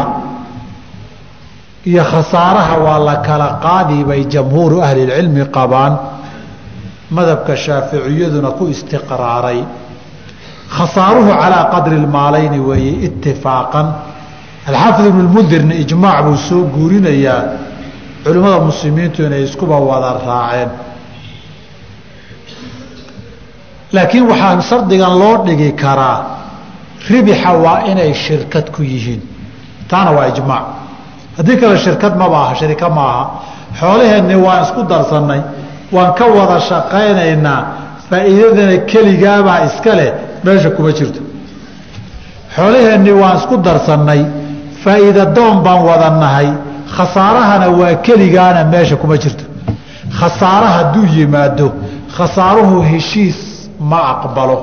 [1.84, 5.98] iyo khasaaraha waa la kala qaadi bay jamhuuru ahlilcilmi qabaan
[7.10, 9.64] madhabka shaaficiyaduna ku istiqraaray.
[10.76, 13.86] Khasaaruhu calaa qadri lmaalayni weeye itifaaqan
[14.68, 17.42] alxaafid ibnu lmundirna ijmaac buu soo guurinayaa
[18.24, 20.70] culimmada muslimiintu inay iskuba wada raaceen.
[23.92, 26.39] Laakiin waxaa shardigan loo dhigi karaa
[27.08, 29.20] ribixa waa inay shirkad ku yihiin.
[29.88, 30.64] Taana waa ijmaac.
[31.36, 33.24] Haddii kale shirkad maba aha sharika ma aha.
[33.80, 35.40] Xoolaheenni waan isku darsannay
[35.92, 37.60] waan ka wada shaqaynaynaa
[38.10, 40.12] faa'iidadana keligaabaa iska leh
[40.44, 41.20] meesha kuma jirto.
[42.56, 44.24] Xoolaheenni waan isku darsannay
[44.84, 46.48] faa'iida doon baan wada nahay
[46.96, 49.44] khasaarahana waa keligaana meesha kuma jirto.
[50.18, 51.72] Khasaare hadduu yimaado
[52.16, 53.38] khasaaruhu heshiis
[53.90, 54.56] ma aqbalo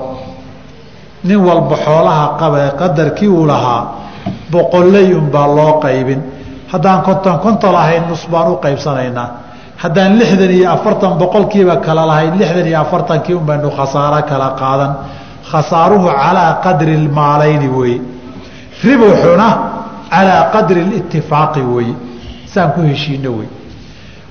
[1.24, 3.82] nin walba xoolaha qabae qadarkii uu lahaa
[4.52, 6.22] boqolley unbaa loo qaybin.
[6.72, 9.30] Haddaan konton konton lahayn nus baan u qaybsanaynaa.
[9.78, 14.92] Haddaan lixdan iyo afartan boqolkiiba kala lahayn lixdan iyo afartankii un khasaaro kala qaadan.
[15.52, 18.02] Khasaaruhu calaa qadri lmaalayni weeye
[18.84, 19.48] ribuxuna
[20.10, 21.96] calaa qadri litifaaqi weeye
[22.54, 23.48] saan ku heshiino wey.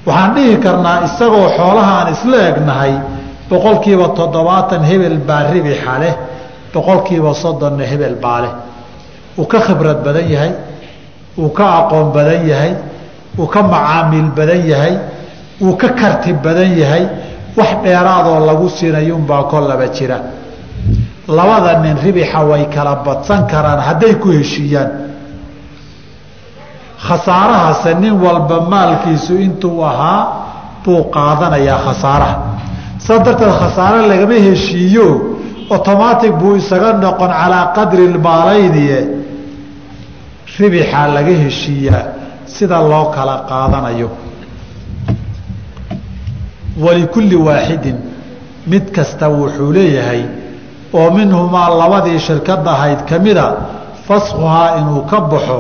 [0.06, 2.92] Waxaan dhihi karnaa isagoo xoolahaan isla egnahay
[3.50, 6.14] boqolkiiba toddobaatan hebel baa ribixa leh
[6.76, 8.52] boqolkiiba soddonna hebel baa leh.
[9.38, 10.52] Uu ka khibrad badan yahay
[11.38, 12.72] uu ka aqoon badan yahay
[13.38, 14.94] uu ka macaamiil badan yahay
[15.60, 17.04] uu ka karti badan yahay
[17.58, 20.18] wax dheeraadoo lagu siinayunbaa kollaba jira.
[21.28, 24.90] Labada nin ribixa way kala badsan karaan hadday ku heshiiyaan.
[27.06, 30.20] Khasaarahase nin walba maalkiisu intuu ahaa
[30.84, 32.36] buu qaadanayaa khasaaraha.
[32.98, 35.06] Saa darteed khasaare lagama heshiiyo
[35.70, 38.98] otomaatic buu isaga noqon calaa qadri lmaalaynie
[40.58, 42.04] ribixaa laga heshiiyaa
[42.54, 44.08] sida loo kala qaadanayo.
[46.84, 47.96] Walikulli waaxidin
[48.66, 50.22] mid kasta wuxuu leeyahay
[50.92, 53.46] oo minhumaa labadii shirkad ahayd ka mida
[54.08, 55.58] faskuhaa inuu ka baxo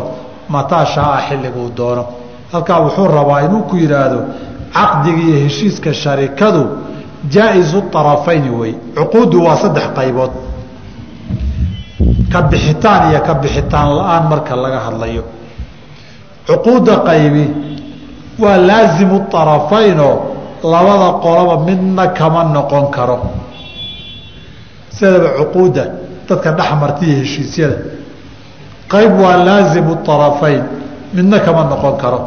[0.48, 2.04] mataa shaaa xilliguu doono.
[2.52, 4.20] Halkaa wuxuu rabaa inuu ku yidhaahdo
[4.76, 6.62] caqdiga iyo heshiiska sharikadu
[7.34, 10.32] jaa-isu arafayni wey cuquuddu waa saddex qaybood
[12.32, 15.22] ka bixitaan iyo ka bixitaan la'aan marka laga hadlayo
[16.48, 17.44] cuquudda qaybi
[18.42, 20.14] waa laasimu arafaynoo
[20.72, 23.16] labada qoloba midna kama noqon karo
[24.96, 25.84] sidaba cuquudda
[26.28, 27.76] dadka dhexmarta iyo heshiisyada
[28.92, 30.62] qayb waa laasimu arafayn
[31.16, 32.20] midna kama noqon karo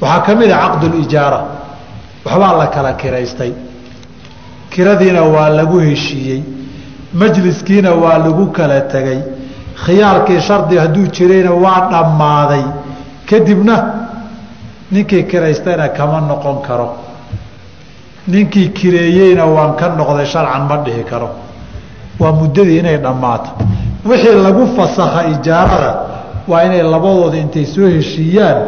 [0.00, 1.40] waxaa ka mid a caqdulijaara
[2.24, 3.52] waxbaa la kala kiraystay
[4.70, 6.42] kiradiina waa lagu heshiiyey
[7.14, 9.18] majliskiina waa lagu kala tegey
[9.84, 12.64] khiyaarkii shardi hadduu jirayna waa dhammaaday.
[13.30, 13.76] Kadibna
[14.90, 16.88] ninkii kiraystayna kama noqon karo.
[18.26, 21.28] Ninkii kireeyeyna waan ka noqday sharcan ma dhihi karo.
[22.20, 23.50] Waa muddadii inay dhammaato.
[24.08, 25.92] Wixii lagu fasakha ijaarada
[26.48, 28.58] waa inay labadooda intay soo heshiiyaan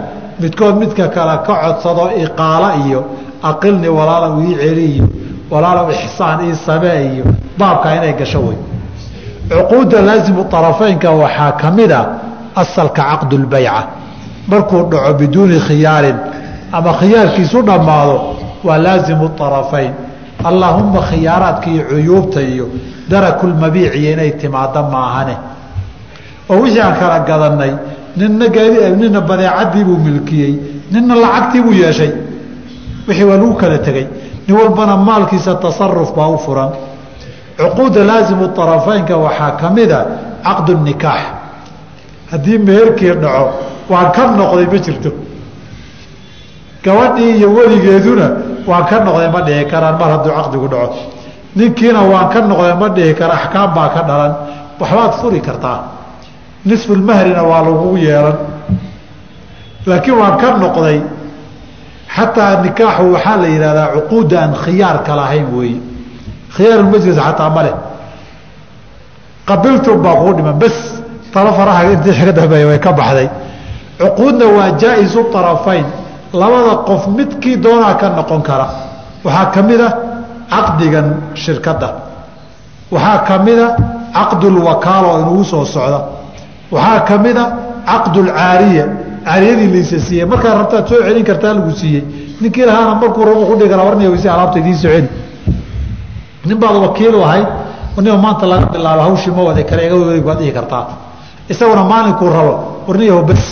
[0.41, 3.01] midkood midka kale ka codsado iqaala iyo
[3.43, 5.05] aqilni walaalow ii celi iyo
[5.51, 7.25] walaalow ixsaan ii samee iyo
[7.59, 8.59] baabkaa inay gasho wey
[9.51, 12.03] cuquudda laasimu arafaynka waxaa ka mid a
[12.63, 13.83] asalka caqdulbayca
[14.51, 16.17] markuu dhaco biduuni khiyaarin
[16.73, 18.17] ama khiyaarkiisu dhammaado
[18.65, 19.93] waa laasimu arafayn
[20.45, 22.67] allaahumma khiyaaraadka iyo cuyuubta iyo
[23.11, 25.37] darakulmabiiciyo inay timaado maahane.
[26.51, 27.73] Oo wixii aan kala gadanay
[28.17, 28.47] nina
[29.01, 30.55] nina badeecadiibuu milkiyey.
[30.93, 32.11] Nina lacagtiibuu yeeshay.
[33.09, 34.07] Wixii waa lagu kala tegey
[34.49, 36.71] nin walbana maalkiisa tasaruf baa u furan.
[37.59, 40.07] Cuquudda laasimu arafaynka waxaa ka mida
[40.45, 41.21] caqdu nikaax.
[42.31, 43.51] Haddii meherkii dhaco
[43.91, 45.11] waan ka noqday ma jirto.
[46.85, 48.27] Gabadhii iyo weligeeduna
[48.67, 50.95] waan ka noqday ma dhihi karaan mar hadduu caqdigu dhaco.
[51.57, 54.33] Ninkiina waan ka noqday ma dhihi kara axkaam baa ka dhalan.
[54.81, 55.79] Waxbaad furi kartaa.
[56.65, 58.37] Nisfulmahrina waa lagugu yeelan.
[59.87, 61.01] Laakiin waan ka noqday
[62.17, 65.81] xataa nikaaxu waxaa la yidhahdaa cuquudda aan khiyaarka lahayn weeye.
[66.57, 67.75] Khiyaarulmajlis xataa ma leh.
[69.49, 70.77] Qabiltum baa kuu dhiman bes
[71.33, 73.29] talo faraha intii iga dambeeya way ka baxday.
[74.01, 75.85] Cuquudna waa jaa-isu arafayn
[76.41, 78.67] labada qof midkii doonaa ka noqon kara.
[79.25, 79.89] Waxaa ka mid a
[80.53, 81.07] caqdigan
[81.43, 81.89] shirkadda.
[82.95, 83.69] Waxaa ka mid a
[84.17, 86.01] caqdulwakaala oo inugu soo socda.
[86.75, 87.45] Waxaa ka mid a
[87.91, 88.85] caqdulcaariya
[89.25, 92.03] caariyadii laysa siiyey markaa rabtaad soo celin kartaa lagu siiyey.
[92.41, 95.09] Ninkii lahaana markuu rabo ku dhigi kara warniya wayse alaabta idiin celi
[96.47, 97.47] nin baad wakiil ahayd
[97.97, 100.85] warniya maanta laga bilaabo hawshii ma wadi kale iga wadig baad dhihi kartaa.
[101.53, 102.53] Isaguna maalinkuu rabo
[102.89, 103.45] warniyaho bes.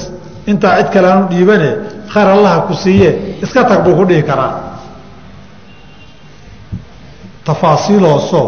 [0.47, 1.69] Intaa cid kale dhiibane
[2.13, 4.53] khayr allaha ku siiye iska tag buu ku dhihi karaa.
[7.45, 8.47] Tafaasiiloosoo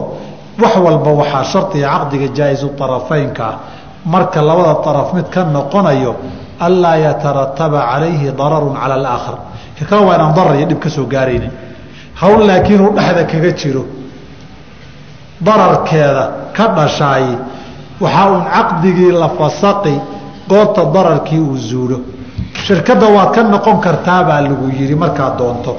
[0.63, 3.53] wax walba waxaa shardiga caqdiga jaa-isu arafaynkaa
[4.05, 6.15] marka labada araf mid ka noqonayo
[6.67, 9.37] anlaa yatarataba calayhi dararun cala alaakhar
[9.79, 11.53] kakala waa inaan darar iyo dhib ka gaaraynin
[12.21, 13.83] hawl laakiin uu dhexda kaga jiro
[15.47, 16.25] dararkeeda
[16.57, 17.27] ka dhashaay
[18.01, 19.97] waxaa uun caqdigii la fasaqi
[20.51, 21.99] goorta dararkii uu zuulo
[22.65, 25.73] shirkadda waad ka noqon kartaa baa lagu yidhi markaad doonto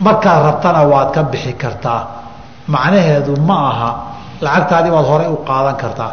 [0.00, 2.00] markaad rabtana waad ka bixi kartaa
[2.68, 3.90] macnaheedu ma aha
[4.44, 6.12] lacagtaadii baad horey u qaadan kartaa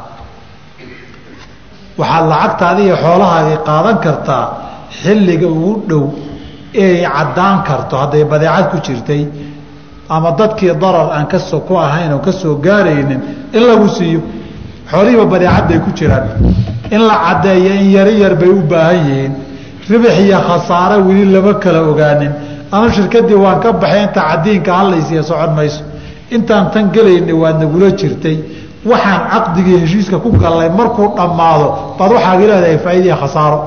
[1.99, 4.45] waxaad lacagtaadii iyo xoolahaagii qaadan kartaa
[5.01, 6.03] xilliga ugu dhow
[6.83, 9.21] eeay caddaan karto hadday badeecad ku jirtay
[10.15, 13.21] ama dadkii darar aan ka soo ku ahayn oo ka soo gaaraynin
[13.55, 14.19] in lagu siiyo
[14.91, 16.27] xoolihiiba badeecad bay ku jiraan.
[16.95, 19.33] In la caddeeyo in yari yar bay u baahan yihiin.
[19.89, 22.31] Ribix iyo khasaare weli lama kala ogaanin.
[22.71, 25.81] Ama shirkadii waan ka baxay inta cadiinka hallaysiiya socon mayso.
[26.35, 28.37] Intaan tan gelayna waad nagula jirtay
[28.91, 31.67] waxaan caqdigii heshiiska ku gallay markuu dhammaado
[31.99, 33.59] baad waxaagi leedahay faa'iidaiyo khasaaro.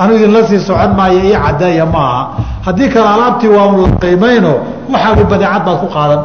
[0.00, 2.22] Anu idinla sii socon maayo ii caddeeya ma aha.
[2.66, 4.52] Haddii kale alaabtii waa la qiimayno
[4.92, 6.20] waxaagi badeecad baad ku qaadan.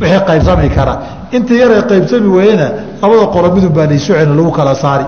[0.00, 0.94] Wixii qaybsami kara.
[1.36, 2.66] Intii yaray qaybsami weyena
[3.02, 5.06] labada qolo midun baa laysu celin lagu kala saari.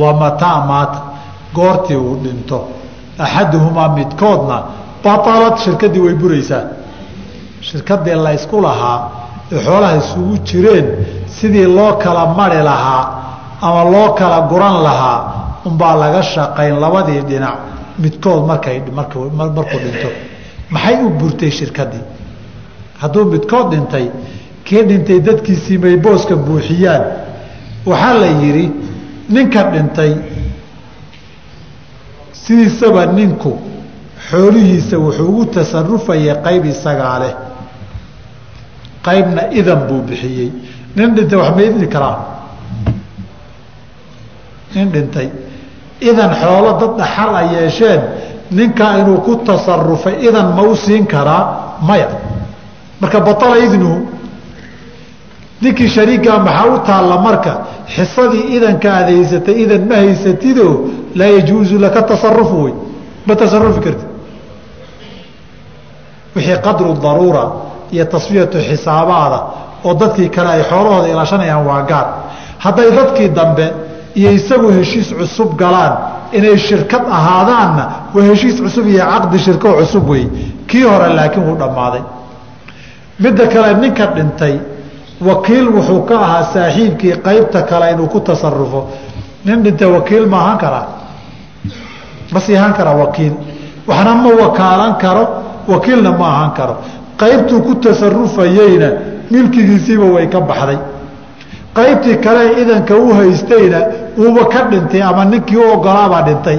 [0.00, 0.98] Waa mataa maata
[1.56, 2.58] goortii uu dhinto.
[3.18, 4.56] Axaduhumaa midkoodna
[5.04, 6.62] batalad shirkadii way buraysaa
[7.60, 8.98] shirkadii laysku lahaa
[9.52, 10.86] ee xoolaha isugu jireen
[11.36, 13.02] sidii loo kala mari lahaa
[13.60, 15.18] ama loo kala guran lahaa
[15.68, 17.56] unbaa laga shaqayn labadii dhinac
[18.02, 19.30] midkood markay markuu
[19.84, 20.08] dhinto.
[20.70, 22.04] Maxay u burtay shirkadii?
[23.00, 24.06] Hadduu midkood dhintay
[24.64, 27.02] kii dhintay dadkiisii may booska buuxiyaan.
[27.86, 28.66] Waxaa la yidhi
[29.34, 30.12] ninka dhintay
[32.32, 33.52] sidiisaba ninku
[34.30, 37.34] xoolihiisa wuxuu ugu tasarufayay qayb isagaa leh
[39.08, 40.50] qaybna idan buu bixiyey.
[40.96, 42.16] Nin dhintay wax ma idni karaa
[44.74, 45.28] nin dhintay.
[46.00, 48.00] Idan xoolo dad dhaxal a yeesheen
[48.50, 51.42] ninkaa inuu ku tasarufay idan ma u siin karaa
[51.88, 52.08] maya.
[53.00, 53.98] Marka batala idnuhu
[55.62, 57.52] ninkii shariigaa maxaa u taalla marka
[57.94, 60.74] xisadii idanka aad haysatay idan ma haysatidoo
[61.18, 62.74] laa yajuusu laka tasarufu wey.
[63.26, 64.08] Ma tasarufi kartid.
[66.36, 67.44] Wixii qadru daruura
[67.94, 69.38] iyo tasfiyatu xisaabaada
[69.84, 72.06] oo dadkii kale ay xoolahooda ilaashanayaan waa gaar.
[72.64, 73.66] Hadday dadkii dambe
[74.20, 75.92] iyo isagu heshiis cusub galaan
[76.32, 77.84] inay shirkad ahaadaanna
[78.14, 80.24] waa heshiis cusub iyo caqdi shirko cusub wey
[80.68, 82.02] kii hore laakiin wuu dhammaaday.
[83.22, 84.54] Midda kale ninka dhintay
[85.28, 88.80] wakiil wuxuu ka ahaa saaxiibkii qaybta kale inuu ku tasarufo
[89.44, 90.86] nin dhintay wakiil ma ahaan karaa?
[92.32, 93.32] Ma sii ahaan karaa wakiil?
[93.88, 95.24] Waxna ma wakaalan karo?
[95.72, 96.74] Wakiilna ma ahaan karo
[97.18, 98.88] qaybtuu ku tasarufayeyna
[99.30, 100.78] milkigiisiiba way ka baxday.
[101.74, 103.78] Qaybtii kale idanka u haystayna
[104.18, 106.58] uuba ka dhintay ama ninkii u ogolaabaa dhintay.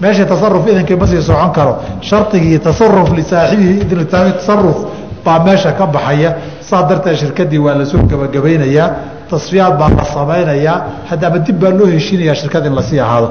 [0.00, 1.76] Meesha tasaruf idankii ma socon karo.
[2.00, 4.76] Shardigii tasaruf lisaaxibihi tasaruf
[5.24, 6.36] baa meesha ka baxaya.
[6.60, 8.90] Saa darteed shirkadii waa la soo gebagabaynayaa
[9.30, 10.82] tasfiyaad baa la samaynayaa.
[11.10, 13.30] Haddaama dib baa loo heshiinayaa shirkad in la sii ahaado.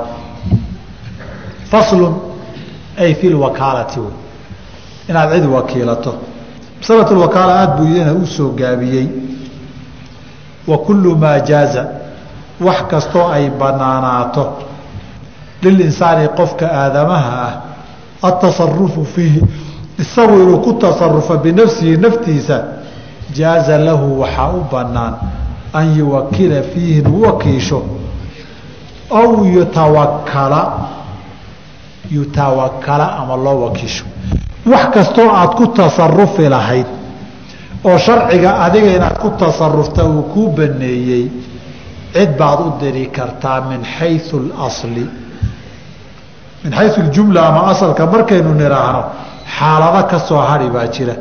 [1.72, 2.14] Faslun
[2.98, 4.00] ay fi lwakaalati
[5.10, 6.16] inaad cid wakiilato
[6.80, 9.08] masalatulwakaala aada buu iyana u soo gaabiyey.
[10.68, 11.86] Wa kullu maa jaaza
[12.62, 14.54] wax kastoo ay banaanaato.
[15.62, 17.54] Lilinsaani qofka aadamaha ah
[18.28, 19.42] atasarufu fiihi
[20.00, 22.64] isagu inuu ku tasarufo binafsihi naftiisa
[23.34, 25.14] jaaza lahu waxaa u banaan
[25.74, 27.84] an yuwakila fiihi inuu wakiisho.
[29.10, 30.74] Aw yutawakala
[32.12, 34.06] yutawakala ama loo wakiisho
[34.72, 36.88] wax kastoo aad ku tasarufi lahayd
[37.88, 41.26] oo sharciga adiga inaad ku tasarufta uu kuu baneeyey
[42.14, 45.06] cid baad u diri kartaa min xayu اlasli
[46.64, 49.04] min xayu اljumla ama asalka markaynu nidhaahno
[49.58, 51.14] xaalado ka soo hari baa jira